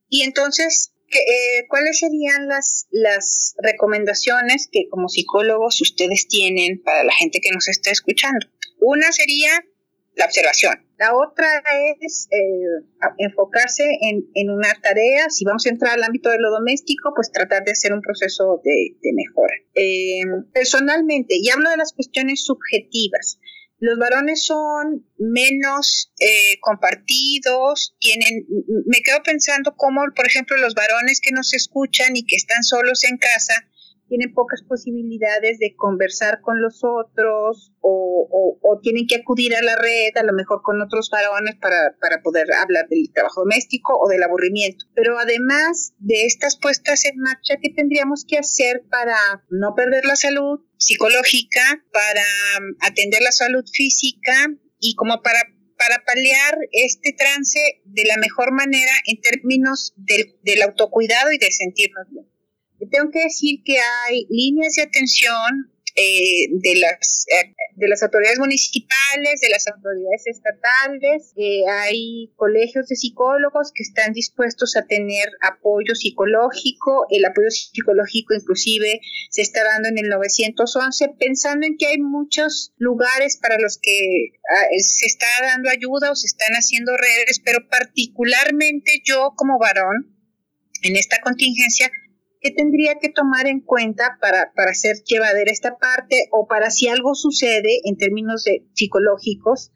[0.09, 7.13] Y entonces, eh, ¿cuáles serían las, las recomendaciones que como psicólogos ustedes tienen para la
[7.13, 8.47] gente que nos está escuchando?
[8.81, 9.51] Una sería
[10.16, 10.87] la observación.
[10.99, 11.49] La otra
[12.01, 12.37] es eh,
[13.18, 15.31] enfocarse en, una tarea.
[15.31, 18.61] Si vamos a entrar al ámbito de lo doméstico, pues tratar de hacer un proceso
[18.62, 19.55] de, mejora.
[19.75, 23.38] Eh, personalmente, y hablo de las cuestiones subjetivas,
[23.79, 28.46] los varones son menos eh, compartidos, tienen,
[28.85, 33.05] me quedo pensando cómo, por ejemplo, los varones que nos escuchan y que están solos
[33.05, 33.55] en casa,
[34.11, 40.16] tienen pocas posibilidades de conversar con los otros o, tienen que acudir a la red,
[40.16, 44.87] a lo mejor con otros varones para, poder hablar del trabajo doméstico o del aburrimiento.
[44.94, 49.16] Pero además de estas puestas en marcha, ¿qué tendríamos que hacer para
[49.49, 52.25] no perder la salud psicológica, para
[52.81, 54.35] atender la salud física
[54.81, 55.40] y como para
[55.79, 62.07] para paliar este trance de la mejor manera en términos del autocuidado y de sentirnos
[62.11, 62.30] bien
[62.88, 68.38] tengo que decir que hay líneas de atención eh, de, las, eh, de las autoridades
[68.38, 75.29] municipales, de las autoridades estatales, eh, hay colegios de psicólogos que están dispuestos a tener
[75.43, 81.88] apoyo psicológico, el apoyo psicológico inclusive se está dando en el 911, pensando en que
[81.88, 86.97] hay muchos lugares para los que ah, se está dando ayuda o se están haciendo
[86.97, 90.16] redes, pero particularmente yo como varón,
[90.83, 91.90] en esta contingencia,
[92.40, 96.88] ¿Qué tendría que tomar en cuenta para, para hacer llevadera esta parte o para si
[96.88, 99.72] algo sucede en términos de psicológicos?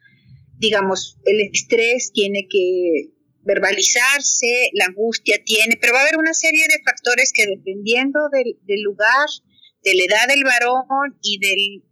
[0.58, 3.10] Digamos, el estrés tiene que
[3.42, 8.56] verbalizarse, la angustia tiene, pero va a haber una serie de factores que dependiendo del,
[8.62, 9.28] del lugar,
[9.82, 11.82] de la edad del varón y de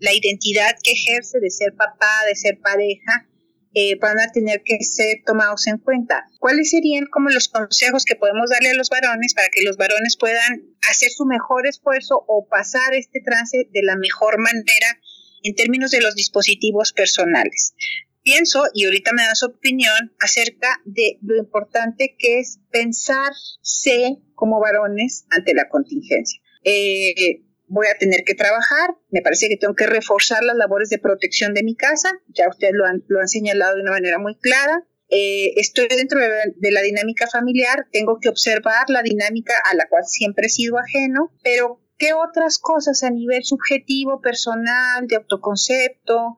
[0.00, 3.26] la identidad que ejerce de ser papá, de ser pareja,
[3.74, 6.24] eh, van a tener que ser tomados en cuenta.
[6.38, 10.16] ¿Cuáles serían como los consejos que podemos darle a los varones para que los varones
[10.16, 15.00] puedan hacer su mejor esfuerzo o pasar este trance de la mejor manera
[15.42, 17.74] en términos de los dispositivos personales?
[18.22, 24.60] Pienso, y ahorita me da su opinión, acerca de lo importante que es pensarse como
[24.60, 26.40] varones ante la contingencia.
[26.62, 27.42] Eh,
[27.74, 31.54] voy a tener que trabajar, me parece que tengo que reforzar las labores de protección
[31.54, 34.86] de mi casa, ya ustedes lo han, lo han señalado de una manera muy clara.
[35.10, 40.04] Eh, estoy dentro de, la dinámica familiar, tengo que observar la dinámica a la cual
[40.06, 46.36] siempre he sido ajeno, pero ¿qué otras cosas a nivel subjetivo, personal, de autoconcepto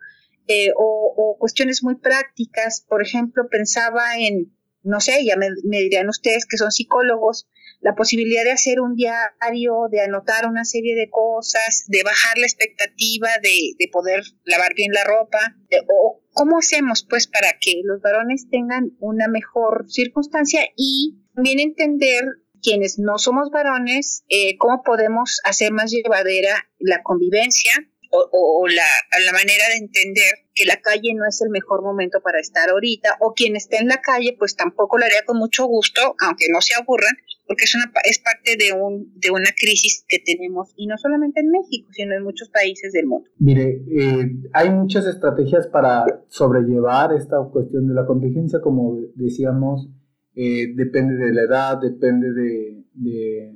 [0.48, 2.84] eh, o, cuestiones muy prácticas?
[2.88, 7.46] Por ejemplo, pensaba en, no sé, ya me dirían ustedes que son psicólogos,
[7.86, 12.46] la posibilidad de hacer un diario, de anotar una serie de cosas, de bajar la
[12.46, 15.54] expectativa de, de poder lavar bien la ropa,
[15.88, 22.24] o cómo hacemos pues para que los varones tengan una mejor circunstancia y también entender
[22.60, 27.70] quienes no somos varones, eh, cómo podemos hacer más llevadera la convivencia
[28.10, 28.86] o, la,
[29.24, 33.18] la, manera de entender que la calle no es el mejor momento para estar ahorita,
[33.20, 36.62] o quien esté en la calle, pues tampoco lo haría con mucho gusto, aunque no
[36.62, 37.14] se aburran,
[37.46, 41.40] porque es, una, es parte de, un, de una crisis que tenemos, y no solamente
[41.40, 43.28] en México, sino en muchos países del mundo.
[43.38, 49.88] Mire, eh, hay muchas estrategias para sobrellevar esta cuestión de la contingencia, como decíamos,
[50.34, 53.52] eh, depende de la edad, depende de, de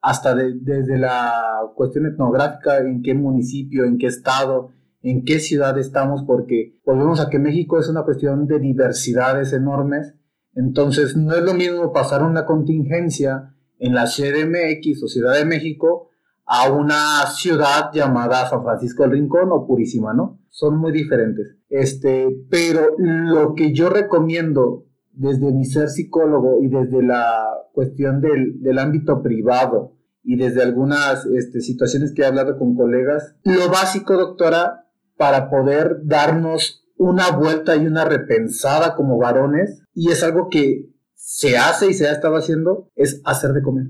[0.00, 4.70] hasta desde la cuestión etnográfica, en qué municipio, en qué estado,
[5.02, 10.14] en qué ciudad estamos, porque volvemos a que México es una cuestión de diversidades enormes
[10.54, 16.10] entonces, no es lo mismo pasar una contingencia en la CDMX o Ciudad de México
[16.44, 20.40] a una ciudad llamada San Francisco del Rincón o Purísima, ¿no?
[20.50, 21.56] Son muy diferentes.
[21.68, 28.60] Este, pero lo que yo recomiendo desde mi ser psicólogo y desde la cuestión del,
[28.60, 34.14] del ámbito privado y desde algunas este, situaciones que he hablado con colegas, lo básico,
[34.14, 34.86] doctora,
[35.16, 41.56] para poder darnos una vuelta y una repensada como varones y es algo que se
[41.56, 43.86] hace y se ha estado haciendo, es hacer de comer.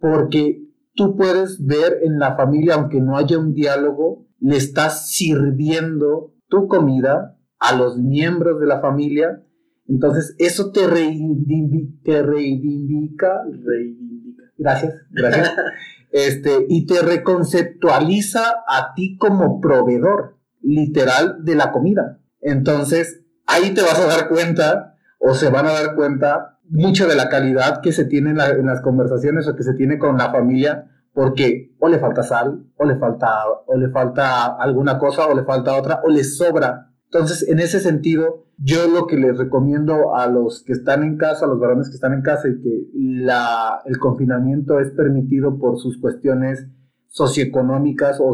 [0.00, 0.62] Porque
[0.94, 6.68] tú puedes ver en la familia, aunque no haya un diálogo, le estás sirviendo tu
[6.68, 9.42] comida a los miembros de la familia.
[9.88, 15.52] Entonces, eso te, reivindica, te reivindica, reivindica, gracias, gracias,
[16.12, 22.20] este, y te reconceptualiza a ti como proveedor literal de la comida.
[22.40, 24.91] Entonces, ahí te vas a dar cuenta
[25.22, 28.80] o se van a dar cuenta mucho de la calidad que se tiene en, las
[28.80, 32.96] conversaciones o que se tiene con la familia porque o le falta sal, o le
[32.96, 33.28] falta,
[33.66, 36.90] o le falta alguna cosa, o le falta otra, o le sobra.
[37.04, 41.44] Entonces, en ese sentido, yo lo que les recomiendo a los que están en casa,
[41.44, 45.78] a los varones que están en casa y que la, el confinamiento es permitido por
[45.78, 46.66] sus cuestiones
[47.08, 48.32] socioeconómicas o,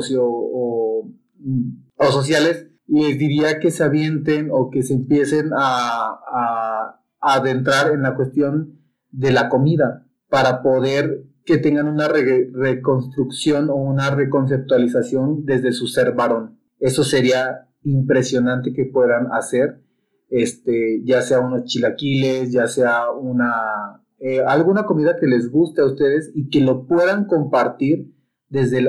[1.97, 7.93] o sociales, les diría que se avienten o que se empiecen a, a, a adentrar
[7.93, 8.81] en la cuestión
[9.11, 16.13] de la comida para poder que tengan una reconstrucción o una reconceptualización desde su ser
[16.13, 16.59] varón.
[16.79, 19.83] Eso sería impresionante que puedan hacer,
[20.29, 25.87] este, ya sea unos chilaquiles, ya sea una eh, alguna comida que les guste a
[25.87, 28.13] ustedes y que lo puedan compartir
[28.49, 28.89] desde, el,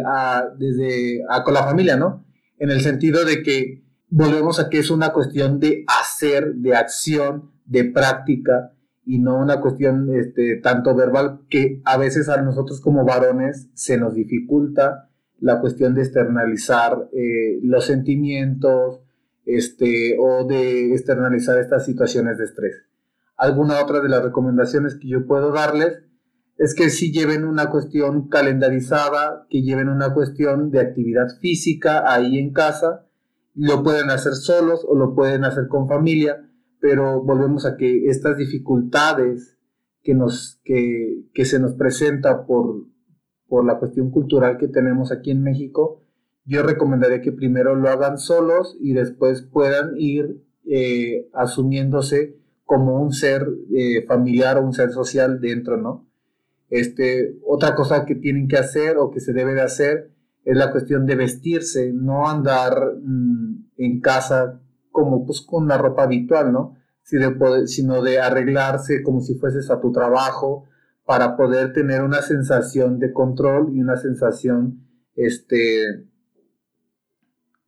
[0.58, 2.26] desde con la familia, ¿no?
[2.58, 7.52] En el sentido de que volvemos a que es una cuestión de hacer, de acción,
[7.66, 8.74] de práctica,
[9.06, 13.98] y no una cuestión este, tanto verbal que a veces a nosotros como varones se
[13.98, 19.02] nos dificulta la cuestión de externalizar eh, los sentimientos
[19.46, 22.84] este, o de externalizar estas situaciones de estrés.
[23.36, 26.04] Alguna otra de las recomendaciones que yo puedo darles
[26.58, 32.38] es que si lleven una cuestión calendarizada, que lleven una cuestión de actividad física ahí
[32.38, 33.08] en casa,
[33.56, 38.38] lo pueden hacer solos o lo pueden hacer con familia, pero volvemos a que estas
[38.38, 39.58] dificultades
[40.02, 42.86] que, nos, que, que se nos presenta por,
[43.48, 46.04] por la cuestión cultural que tenemos aquí en México,
[46.46, 53.12] yo recomendaría que primero lo hagan solos y después puedan ir eh, asumiéndose como un
[53.12, 56.08] ser eh, familiar o un ser social dentro, ¿no?
[56.70, 60.12] Este, otra cosa que tienen que hacer o que se debe de hacer
[60.50, 66.04] es la cuestión de vestirse, no andar mm, en casa como pues con la ropa
[66.04, 66.76] habitual, ¿no?
[67.04, 70.68] Sino de arreglarse como si fueses a tu trabajo
[71.06, 76.08] para poder tener una sensación de control y una sensación, este,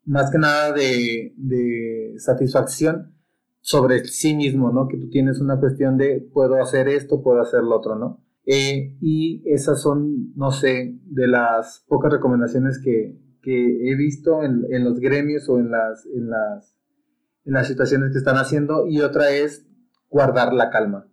[0.06, 3.14] más que nada de, de satisfacción
[3.60, 4.88] sobre sí mismo, ¿no?
[4.88, 8.24] Que tú tienes una cuestión de puedo hacer esto, puedo hacer lo otro, ¿no?
[8.54, 14.66] Eh, y esas son, no sé, de las pocas recomendaciones que, que he visto en,
[14.70, 16.76] en, los gremios o en las, en las
[17.46, 19.66] en las situaciones que están haciendo y otra es
[20.10, 21.08] guardar la calma.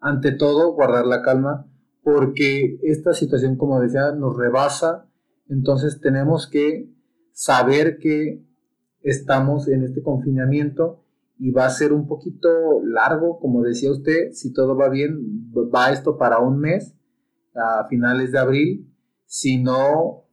[0.00, 1.66] Ante todo, guardar la calma
[2.02, 5.10] porque esta situación, como decía, nos rebasa.
[5.48, 6.90] Entonces tenemos que
[7.32, 8.44] saber que
[9.02, 11.04] estamos en este confinamiento
[11.38, 12.48] y va a ser un poquito
[12.84, 16.94] largo, como decía usted, si todo va bien, va esto para un mes,
[17.54, 18.92] a finales de abril,
[19.24, 20.24] si no,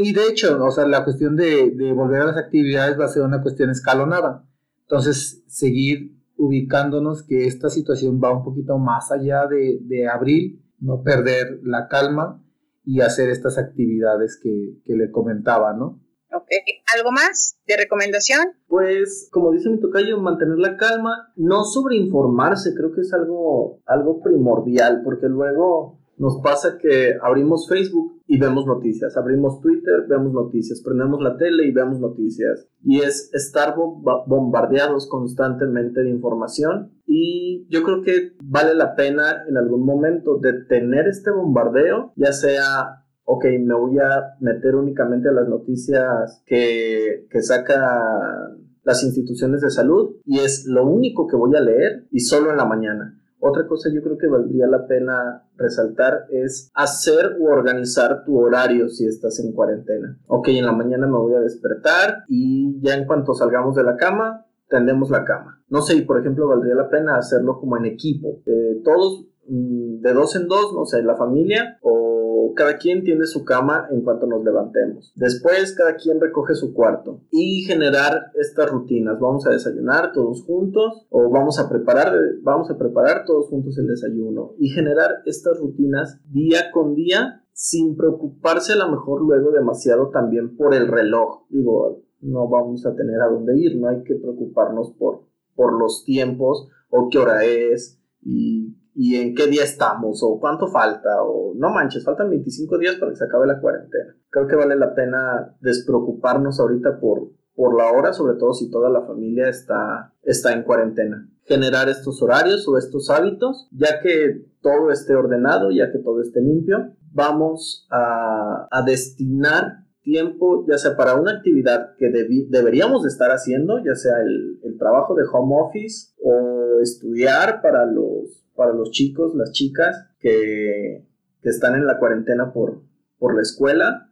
[0.00, 3.08] y de hecho, o sea, la cuestión de, de, volver a las actividades va a
[3.08, 4.48] ser una cuestión escalonada.
[4.82, 11.02] Entonces, seguir ubicándonos que esta situación va un poquito más allá de, de abril, no
[11.02, 12.42] perder la calma
[12.84, 16.00] y hacer estas actividades que, que le comentaba, ¿no?
[16.32, 16.48] Ok,
[16.96, 18.40] ¿algo más de recomendación?
[18.68, 24.20] Pues, como dice mi tocayo, mantener la calma, no sobreinformarse, creo que es algo, algo
[24.22, 30.82] primordial, porque luego nos pasa que abrimos Facebook y vemos noticias, abrimos Twitter, vemos noticias,
[30.82, 32.66] prendemos la tele y vemos noticias.
[32.82, 36.92] Y es estar bombardeados constantemente de información.
[37.06, 43.05] Y yo creo que vale la pena en algún momento detener este bombardeo, ya sea
[43.26, 49.70] ok, me voy a meter únicamente a las noticias que, que sacan las instituciones de
[49.70, 53.20] salud y es lo único que voy a leer y solo en la mañana.
[53.38, 58.88] Otra cosa yo creo que valdría la pena resaltar es hacer o organizar tu horario
[58.88, 60.18] si estás en cuarentena.
[60.26, 63.96] Ok, en la mañana me voy a despertar y ya en cuanto salgamos de la
[63.96, 65.62] cama, tendemos la cama.
[65.68, 68.40] No sé, por ejemplo, valdría la pena hacerlo como en equipo.
[68.46, 72.15] Eh, todos mm, de dos en dos, no sé, la familia o
[72.54, 75.12] cada quien tiene su cama en cuanto nos levantemos.
[75.16, 79.18] Después cada quien recoge su cuarto y generar estas rutinas.
[79.20, 83.86] Vamos a desayunar todos juntos o vamos a preparar, vamos a preparar todos juntos el
[83.86, 90.10] desayuno y generar estas rutinas día con día sin preocuparse a lo mejor luego demasiado
[90.10, 91.46] también por el reloj.
[91.48, 95.22] Digo, no vamos a tener a dónde ir, no hay que preocuparnos por,
[95.54, 100.68] por los tiempos o qué hora es y y en qué día estamos o cuánto
[100.68, 104.16] falta o no manches, faltan 25 días para que se acabe la cuarentena.
[104.30, 108.88] Creo que vale la pena despreocuparnos ahorita por, por la hora, sobre todo si toda
[108.88, 111.28] la familia está, está en cuarentena.
[111.44, 116.40] Generar estos horarios o estos hábitos, ya que todo esté ordenado, ya que todo esté
[116.40, 122.08] limpio, vamos a, a destinar tiempo, ya sea para una actividad que
[122.48, 127.84] deberíamos de estar haciendo, ya sea el, el, trabajo de home office o estudiar para
[127.86, 131.06] los, para los chicos, las chicas que,
[131.42, 132.82] que están en la cuarentena por,
[133.18, 134.05] por la escuela,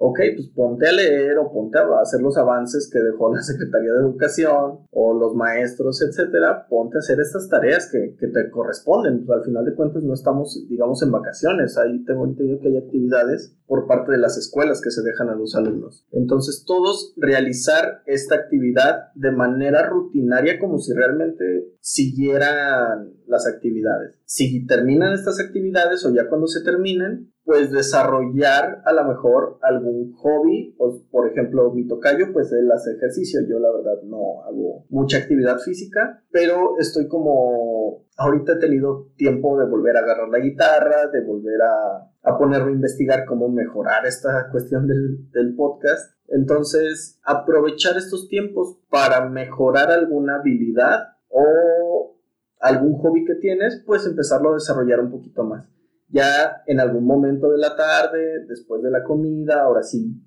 [0.00, 3.92] ok, pues ponte a leer o ponte a hacer los avances que dejó la Secretaría
[3.92, 9.26] de Educación o los maestros, etcétera, ponte a hacer estas tareas que, que te corresponden.
[9.26, 11.76] Pues al final de cuentas no estamos, digamos, en vacaciones.
[11.76, 15.34] Ahí tengo entendido que hay actividades por parte de las escuelas que se dejan a
[15.34, 16.06] los alumnos.
[16.12, 24.17] Entonces, todos realizar esta actividad de manera rutinaria como si realmente siguieran las actividades.
[24.30, 30.12] Si terminan estas actividades o ya cuando se terminen, pues desarrollar a lo mejor algún
[30.16, 34.84] hobby, o por ejemplo mi tocayo, pues él hace ejercicio, yo la verdad no hago
[34.90, 40.40] mucha actividad física, pero estoy como, ahorita he tenido tiempo de volver a agarrar la
[40.40, 46.12] guitarra, de volver a, a ponerme a investigar cómo mejorar esta cuestión del, del podcast.
[46.26, 52.17] Entonces, aprovechar estos tiempos para mejorar alguna habilidad o
[52.60, 55.66] algún hobby que tienes, pues empezarlo a desarrollar un poquito más
[56.08, 60.22] ya en algún momento de la tarde, después de la comida, ahora sí,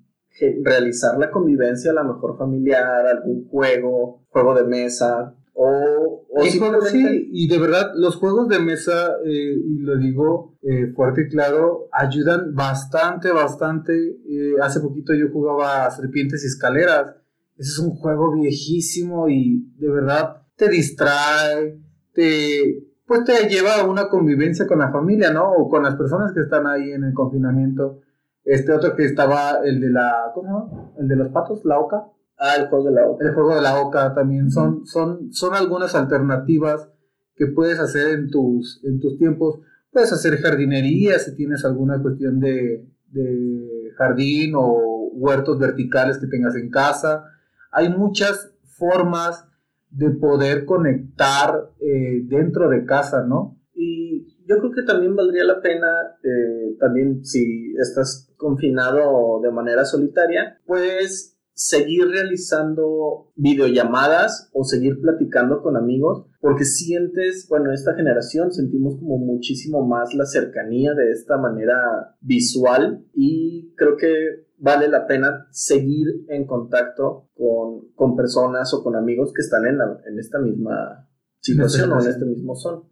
[0.62, 6.42] realizar la convivencia a la mejor familiar, algún juego, juego de mesa, o, o
[6.90, 11.28] sí, y de verdad los juegos de mesa, eh, y lo digo eh, fuerte y
[11.28, 13.92] claro, ayudan bastante, bastante.
[13.92, 17.14] Eh, hace poquito yo jugaba Serpientes y Escaleras.
[17.58, 21.78] Ese es un juego viejísimo y de verdad te distrae,
[22.14, 25.52] te, pues te lleva a una convivencia con la familia, ¿no?
[25.52, 28.00] O con las personas que están ahí en el confinamiento.
[28.44, 30.92] Este otro que estaba, el de la, ¿cómo se llama?
[30.98, 32.04] El de los patos, la oca.
[32.38, 33.24] Ah, el juego de la oca.
[33.24, 34.50] El juego de la oca también.
[34.50, 36.88] Son, son, son algunas alternativas
[37.36, 39.60] que puedes hacer en tus, en tus tiempos.
[39.90, 46.56] Puedes hacer jardinería si tienes alguna cuestión de, de jardín o huertos verticales que tengas
[46.56, 47.24] en casa.
[47.70, 49.46] Hay muchas formas
[49.92, 53.58] de poder conectar eh, dentro de casa, ¿no?
[53.74, 55.86] Y yo creo que también valdría la pena,
[56.22, 65.62] eh, también si estás confinado de manera solitaria, pues seguir realizando videollamadas o seguir platicando
[65.62, 71.36] con amigos, porque sientes, bueno, esta generación sentimos como muchísimo más la cercanía de esta
[71.36, 78.84] manera visual y creo que vale la pena seguir en contacto con, con personas o
[78.84, 81.08] con amigos que están en, en esta misma
[81.40, 82.88] situación o en este mismo son.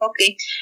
[0.00, 0.18] Ok.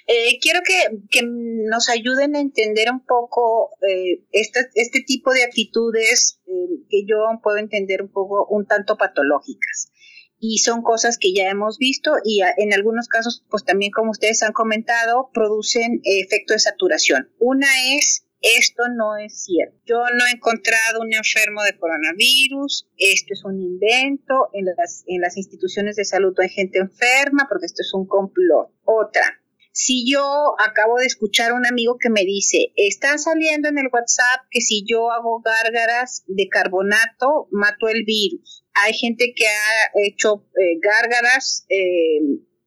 [0.08, 5.44] Eh, quiero que, que, nos ayuden a entender un poco eh, este, este, tipo de
[5.44, 9.92] actitudes eh, que yo puedo entender un poco un tanto patológicas.
[10.38, 14.42] Y son cosas que ya hemos visto y en algunos casos, pues también como ustedes
[14.42, 17.30] han comentado, producen efecto de saturación.
[17.38, 18.25] Una es
[18.58, 19.76] esto no es cierto.
[19.86, 25.20] Yo no he encontrado un enfermo de coronavirus, esto es un invento, en las, en
[25.20, 28.70] las instituciones de salud hay gente enferma porque esto es un complot.
[28.84, 29.40] Otra,
[29.78, 33.88] si yo acabo de escuchar a un amigo que me dice, está saliendo en el
[33.92, 38.64] WhatsApp que si yo hago gárgaras de carbonato, mato el virus.
[38.72, 42.20] Hay gente que ha hecho eh, gárgaras eh,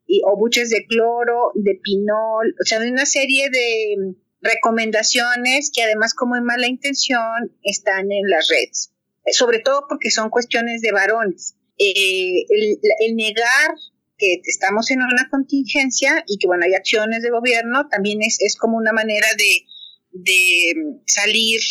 [0.05, 3.95] y, o buches de cloro, de pinol, o sea, de una serie de
[4.41, 8.91] recomendaciones que además como en mala intención están en las redes,
[9.25, 11.55] eh, sobre todo porque son cuestiones de varones.
[11.77, 13.73] Eh, el, negar
[14.17, 18.57] que estamos en una contingencia y que bueno, hay acciones de gobierno, también es, es
[18.57, 19.65] como una manera de,
[20.11, 21.61] de salir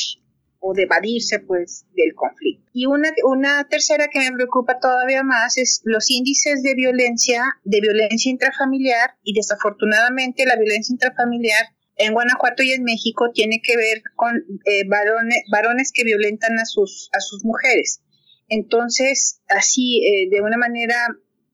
[0.61, 2.71] o de evadirse pues del conflicto.
[2.73, 7.81] Y una, una tercera que me preocupa todavía más es los índices de violencia, de
[7.81, 11.67] violencia intrafamiliar y desafortunadamente la violencia intrafamiliar
[11.99, 16.65] en Guanajuato y en México tiene que ver con eh, varones, varones que violentan a
[16.65, 18.01] sus, a sus mujeres.
[18.49, 20.97] Entonces, así, eh, de una manera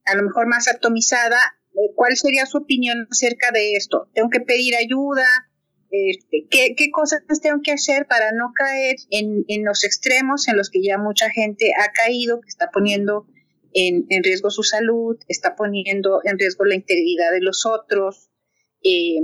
[0.04, 1.38] a lo mejor más atomizada,
[1.72, 4.10] eh, ¿cuál sería su opinión acerca de esto?
[4.14, 5.26] ¿Tengo que pedir ayuda?
[5.90, 10.56] Este, ¿qué, ¿qué, cosas tengo que hacer para no caer en, en, los extremos en
[10.56, 13.26] los que ya mucha gente ha caído, que está poniendo
[13.72, 18.28] en, en riesgo su salud, está poniendo en riesgo la integridad de los otros?
[18.82, 19.20] Eh,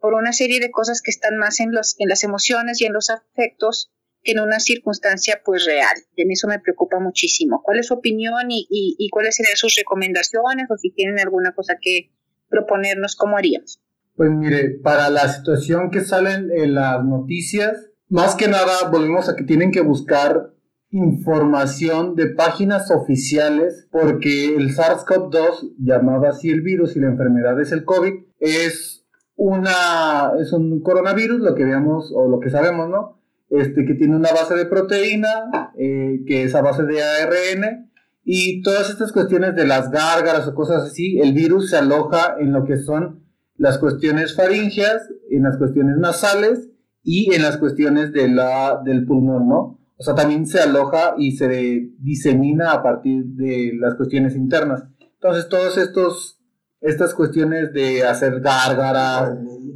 [0.00, 2.92] por una serie de cosas que están más en, los, en las emociones y en
[2.92, 3.90] los afectos
[4.22, 5.96] que en una circunstancia pues real.
[6.16, 7.62] De mí eso me preocupa muchísimo.
[7.62, 11.74] ¿Cuál es su opinión y, y, cuáles serían sus recomendaciones o si tienen alguna cosa
[11.80, 12.12] que
[12.48, 13.80] proponernos, cómo haríamos?
[14.16, 19.36] Pues mire, para la situación que salen en las noticias, más que nada volvemos a
[19.36, 20.52] que tienen que buscar
[20.90, 27.72] información de páginas oficiales porque el SARS-CoV-2, llamado así el virus y la enfermedad es
[27.72, 28.97] el COVID, es
[29.38, 33.18] una, es un coronavirus, lo que veamos o lo que sabemos, ¿no?
[33.50, 37.90] este, que tiene una base de proteína, eh, que es a base de ARN,
[38.24, 42.52] y todas estas cuestiones de las gárgaras o cosas así, el virus se aloja en
[42.52, 43.24] lo que son
[43.56, 46.68] las cuestiones faringeas, en las cuestiones nasales
[47.02, 49.80] y en las cuestiones de la, del pulmón, ¿no?
[49.96, 54.84] O sea, también se aloja y se disemina a partir de las cuestiones internas.
[55.14, 56.37] Entonces, todos estos,
[56.80, 59.32] estas cuestiones de hacer gárgaras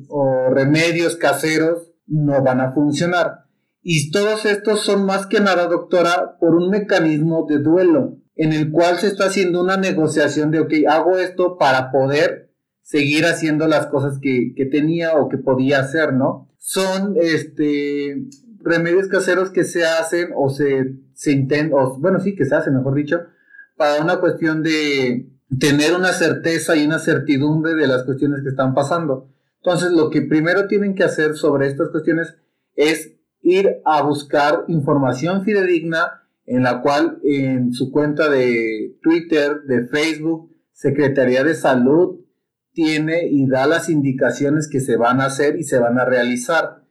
[0.09, 3.45] o remedios caseros no van a funcionar.
[3.83, 8.71] Y todos estos son más que nada, doctora, por un mecanismo de duelo, en el
[8.71, 13.87] cual se está haciendo una negociación de, ok, hago esto para poder seguir haciendo las
[13.87, 16.49] cosas que, que tenía o que podía hacer, ¿no?
[16.59, 18.29] Son, este,
[18.65, 22.95] remedios caseros que se hacen o se, se intentan, bueno, sí, que se hacen, mejor
[22.95, 23.21] dicho,
[23.77, 25.29] para una cuestión de
[25.59, 29.29] tener una certeza y una certidumbre de las cuestiones que están pasando.
[29.57, 32.35] Entonces, lo que primero tienen que hacer sobre estas cuestiones
[32.75, 39.87] es ir a buscar información fidedigna en la cual en su cuenta de Twitter, de
[39.87, 42.21] Facebook, Secretaría de Salud
[42.73, 46.83] tiene y da las indicaciones que se van a hacer y se van a realizar.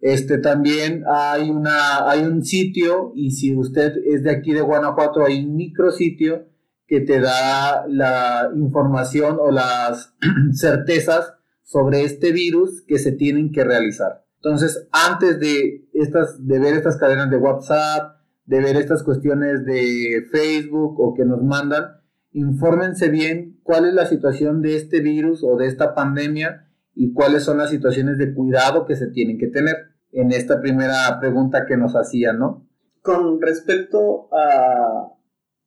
[0.00, 5.24] Este también hay una hay un sitio y si usted es de aquí de Guanajuato
[5.24, 6.46] hay un micrositio
[6.86, 10.14] que te da la información o las
[10.52, 14.24] certezas sobre este virus que se tienen que realizar.
[14.36, 20.26] Entonces, antes de estas de ver estas cadenas de WhatsApp, de ver estas cuestiones de
[20.30, 21.84] Facebook o que nos mandan,
[22.32, 27.44] infórmense bien cuál es la situación de este virus o de esta pandemia y cuáles
[27.44, 29.76] son las situaciones de cuidado que se tienen que tener
[30.12, 32.66] en esta primera pregunta que nos hacía, ¿no?
[33.00, 35.13] Con respecto a,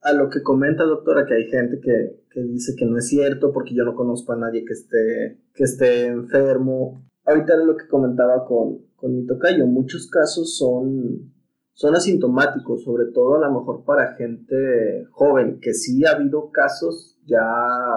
[0.07, 3.51] a lo que comenta, doctora, que hay gente que, que, dice que no es cierto
[3.51, 7.05] porque yo no conozco a nadie que esté, que esté enfermo.
[7.25, 11.33] Ahorita lo que comentaba con, con mi tocayo, muchos casos son,
[11.73, 17.19] son asintomáticos, sobre todo a lo mejor para gente joven, que sí ha habido casos
[17.25, 17.43] ya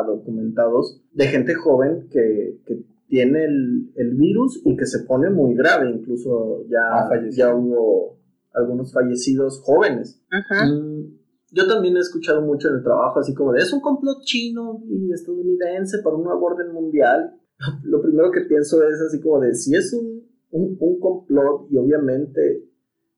[0.04, 5.54] documentados de gente joven que, que tiene el, el, virus y que se pone muy
[5.54, 8.18] grave, incluso ya, ah, ya hubo
[8.52, 10.20] algunos fallecidos jóvenes.
[10.30, 11.19] Mm,
[11.52, 14.82] yo también he escuchado mucho en el trabajo así como de es un complot chino
[14.88, 17.34] y estadounidense para un nuevo orden mundial.
[17.84, 22.68] Lo primero que pienso es así como de si es un, un, complot y obviamente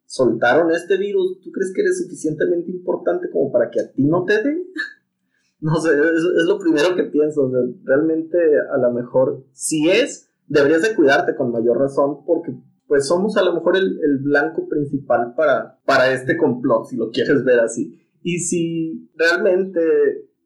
[0.05, 4.25] soltaron este virus, ¿tú crees que eres suficientemente importante como para que a ti no
[4.25, 4.63] te dé?
[5.61, 7.49] No sé, es, lo primero que pienso.
[7.85, 8.37] realmente,
[8.69, 12.53] a lo mejor, si es, deberías de cuidarte con mayor razón, porque
[12.89, 17.13] pues somos a lo mejor el, el blanco principal para, para este complot, si lo
[17.13, 17.97] quieres ver así.
[18.23, 19.81] Y si realmente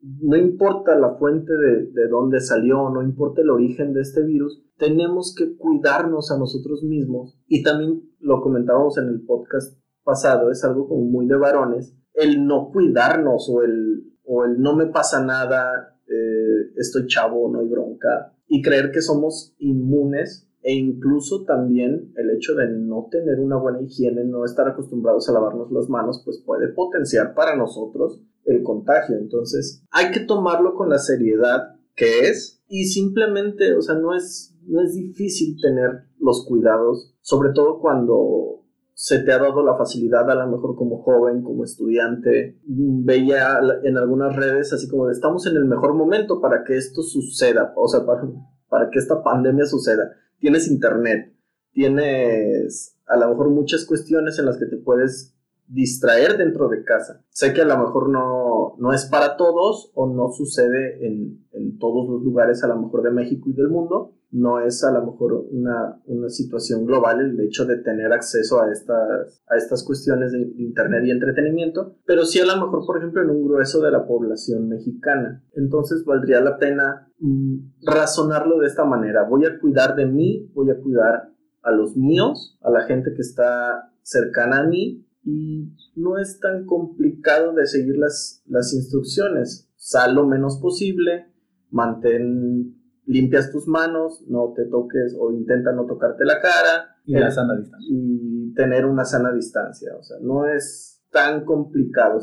[0.01, 4.63] no importa la fuente de, de dónde salió, no importa el origen de este virus,
[4.77, 7.37] tenemos que cuidarnos a nosotros mismos.
[7.47, 12.45] Y también lo comentábamos en el podcast pasado, es algo como muy de varones, el
[12.45, 17.67] no cuidarnos o el o el no me pasa nada, eh, estoy chavo, no hay
[17.67, 23.55] bronca, y creer que somos inmunes e incluso también el hecho de no tener una
[23.55, 28.63] buena higiene, no estar acostumbrados a lavarnos las manos, pues puede potenciar para nosotros el
[28.63, 29.15] contagio.
[29.15, 34.57] Entonces hay que tomarlo con la seriedad que es y simplemente, o sea, no es,
[34.65, 40.29] no es difícil tener los cuidados, sobre todo cuando se te ha dado la facilidad
[40.29, 42.59] a lo mejor como joven, como estudiante.
[42.65, 47.03] Veía en algunas redes así como de, estamos en el mejor momento para que esto
[47.03, 48.23] suceda, o sea, para,
[48.67, 50.11] para que esta pandemia suceda.
[50.39, 51.33] Tienes internet,
[51.71, 55.36] tienes a lo mejor muchas cuestiones en las que te puedes
[55.67, 57.23] distraer dentro de casa.
[57.29, 61.77] Sé que a lo mejor no, no es para todos o no sucede en, en
[61.77, 65.05] todos los lugares a lo mejor de México y del mundo, no es a lo
[65.05, 70.41] mejor una, situación global el hecho de tener acceso a estas, a estas cuestiones de,
[70.57, 74.05] Internet y entretenimiento, pero sí a lo mejor, por ejemplo, en un grueso de la
[74.05, 75.43] población mexicana.
[75.53, 79.23] Entonces valdría la pena mm, razonarlo de esta manera.
[79.23, 83.21] Voy a cuidar de mí, voy a cuidar a los míos, a la gente que
[83.21, 89.69] está cercana a mí y no es tan complicado de seguir las, las instrucciones.
[89.75, 91.27] Sal lo menos posible,
[91.69, 96.95] mantén limpias tus manos, no te toques o intenta no tocarte la cara.
[97.05, 97.87] Y la sana distancia.
[97.91, 102.21] Y tener una sana distancia, o sea, no es tan complicado.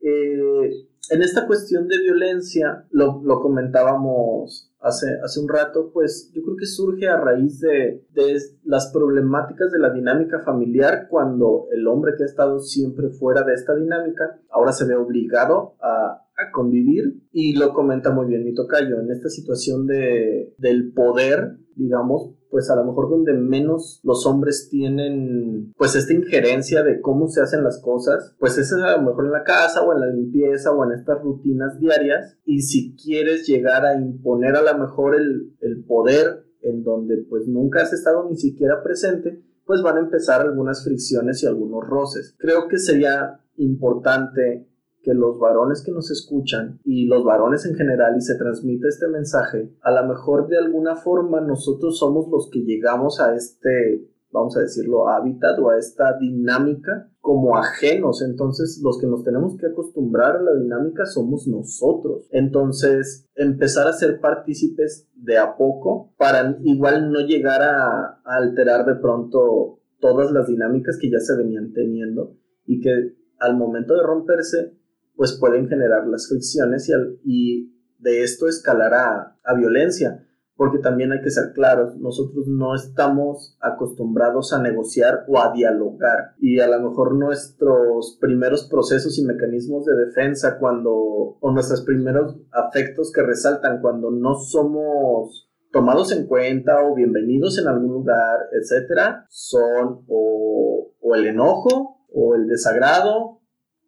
[0.00, 0.70] Eh,
[1.10, 6.56] en esta cuestión de violencia, lo, lo, comentábamos hace, hace un rato, pues yo creo
[6.56, 12.12] que surge a raíz de, de, las problemáticas de la dinámica familiar cuando el hombre
[12.16, 17.22] que ha estado siempre fuera de esta dinámica ahora se ve obligado a, a convivir
[17.32, 22.70] y lo comenta muy bien mi tocayo en esta situación de, del poder, digamos, pues
[22.70, 27.64] a lo mejor donde menos los hombres tienen pues esta injerencia de cómo se hacen
[27.64, 30.84] las cosas, pues es a lo mejor en la casa o en la limpieza o
[30.84, 35.84] en estas rutinas diarias y si quieres llegar a imponer a lo mejor el, el
[35.84, 40.84] poder en donde pues nunca has estado ni siquiera presente, pues van a empezar algunas
[40.84, 42.34] fricciones y algunos roces.
[42.38, 44.68] Creo que sería importante
[45.06, 49.06] que los varones que nos escuchan y los varones en general y se transmite este
[49.06, 54.56] mensaje, a lo mejor de alguna forma nosotros somos los que llegamos a este, vamos
[54.56, 58.20] a decirlo, hábitat o a esta dinámica como ajenos.
[58.20, 62.26] Entonces los que nos tenemos que acostumbrar a la dinámica somos nosotros.
[62.32, 68.84] Entonces empezar a ser partícipes de a poco para igual no llegar a, a alterar
[68.86, 72.34] de pronto todas las dinámicas que ya se venían teniendo
[72.66, 74.74] y que al momento de romperse
[75.16, 76.92] pues pueden generar las fricciones y,
[77.24, 80.22] y de esto escalar a, a, violencia,
[80.54, 86.34] porque también hay que ser claros, nosotros no estamos acostumbrados a negociar o a dialogar
[86.38, 92.36] y a lo mejor nuestros primeros procesos y mecanismos de defensa cuando, o nuestros primeros
[92.52, 99.26] afectos que resaltan cuando no somos tomados en cuenta o bienvenidos en algún lugar, etcétera,
[99.28, 103.35] son o, o el enojo o el desagrado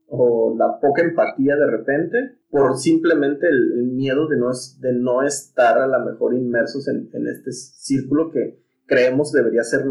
[0.08, 4.48] o la poca empatía de repente por simplemente el, miedo de no,
[4.80, 9.84] de no estar a lo mejor inmersos en, este círculo que creemos debería ser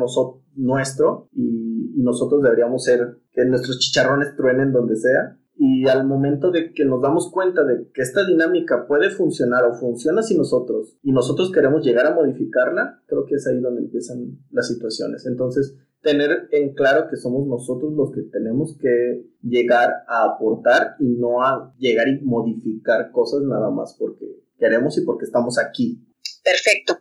[0.56, 5.38] nuestro y, y, nosotros deberíamos ser que nuestros chicharrones truenen donde sea.
[5.60, 9.74] Y al momento de que nos damos cuenta de que esta dinámica puede funcionar o
[9.74, 14.38] funciona sin nosotros y nosotros queremos llegar a modificarla, creo que es ahí donde empiezan
[14.52, 15.26] las situaciones.
[15.26, 21.16] Entonces, tener en claro que somos nosotros los que tenemos que llegar a aportar y
[21.16, 24.26] no a llegar y modificar cosas nada más porque
[24.60, 26.00] queremos y porque estamos aquí.
[26.44, 27.00] Perfecto.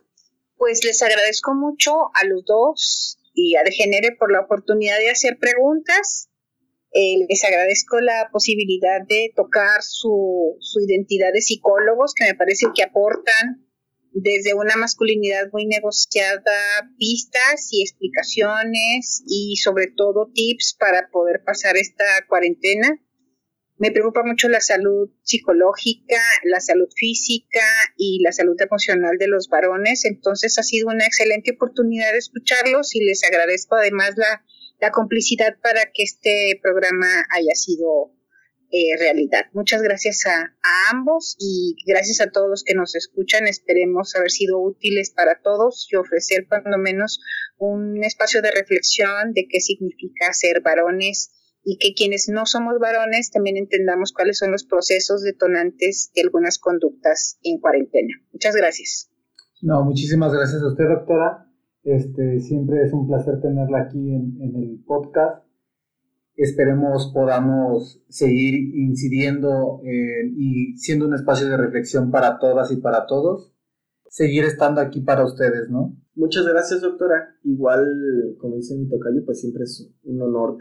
[0.57, 5.37] Pues les agradezco mucho a los dos y a Degenere por la oportunidad de hacer
[5.39, 6.29] preguntas.
[6.91, 12.67] Eh, les agradezco la posibilidad de tocar su, su identidad de psicólogos, que me parece
[12.73, 13.66] que aportan
[14.21, 21.77] desde una masculinidad muy negociada, pistas y explicaciones y sobre todo tips para poder pasar
[21.77, 22.99] esta cuarentena.
[23.77, 27.61] Me preocupa mucho la salud psicológica, la salud física
[27.95, 32.95] y la salud emocional de los varones, entonces ha sido una excelente oportunidad de escucharlos
[32.95, 34.43] y les agradezco además la,
[34.81, 38.16] la complicidad para que este programa haya sido
[38.69, 39.45] eh, realidad.
[39.53, 40.53] Muchas gracias a,
[40.91, 43.47] ambos y gracias a todos los que nos escuchan.
[43.47, 47.21] Esperemos haber sido útiles para todos y ofrecer cuando menos
[47.57, 51.31] un espacio de reflexión de qué significa ser varones
[51.63, 56.59] y que quienes no somos varones también entendamos cuáles son los procesos detonantes de algunas
[56.59, 58.13] conductas en cuarentena.
[58.33, 59.09] Muchas gracias.
[59.61, 61.49] No, muchísimas gracias a usted, doctora.
[61.83, 65.46] Este, siempre es un placer tenerla aquí en, en el podcast
[66.37, 73.07] esperemos podamos seguir incidiendo eh, y siendo un espacio de reflexión para todas y para
[73.07, 73.51] todos,
[74.07, 75.97] seguir estando aquí para ustedes, ¿no?
[76.15, 77.35] Muchas gracias, doctora.
[77.43, 80.57] Igual, como dice mi tocayo, pues siempre es un honor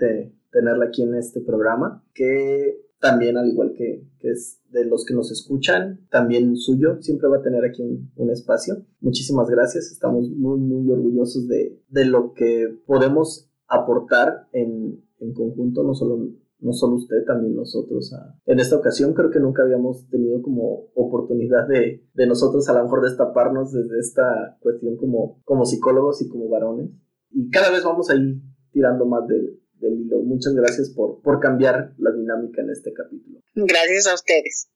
[0.50, 5.30] tenerla aquí en este programa, que también, al igual que, es de los que nos
[5.30, 8.84] escuchan, también suyo, siempre va a tener aquí un, espacio.
[9.00, 15.82] Muchísimas gracias, estamos muy, muy orgullosos de, de lo que podemos aportar en, en conjunto,
[15.82, 16.28] no solo,
[16.60, 18.14] no solo usted, también nosotros.
[18.46, 22.84] En esta ocasión creo que nunca habíamos tenido como oportunidad de, de nosotros a lo
[22.84, 26.90] mejor destaparnos desde esta cuestión como, como psicólogos y como varones.
[27.30, 28.40] Y cada vez vamos a ir
[28.72, 30.20] tirando más del, del hilo.
[30.22, 33.40] Muchas gracias por, por cambiar la dinámica en este capítulo.
[33.54, 34.68] Gracias a ustedes.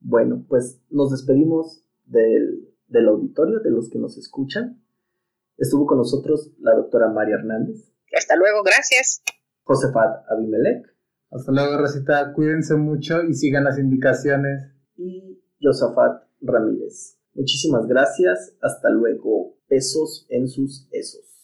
[0.00, 4.82] Bueno, pues nos despedimos del, del auditorio, de los que nos escuchan.
[5.56, 7.92] Estuvo con nosotros la doctora María Hernández.
[8.16, 9.22] Hasta luego, gracias.
[9.68, 10.86] Josefat Abimelech.
[11.30, 12.32] Hasta luego, Rosita.
[12.32, 14.72] Cuídense mucho y sigan las indicaciones.
[14.96, 17.18] Y Josafat Ramírez.
[17.34, 18.56] Muchísimas gracias.
[18.62, 19.58] Hasta luego.
[19.68, 21.37] Besos en sus esos.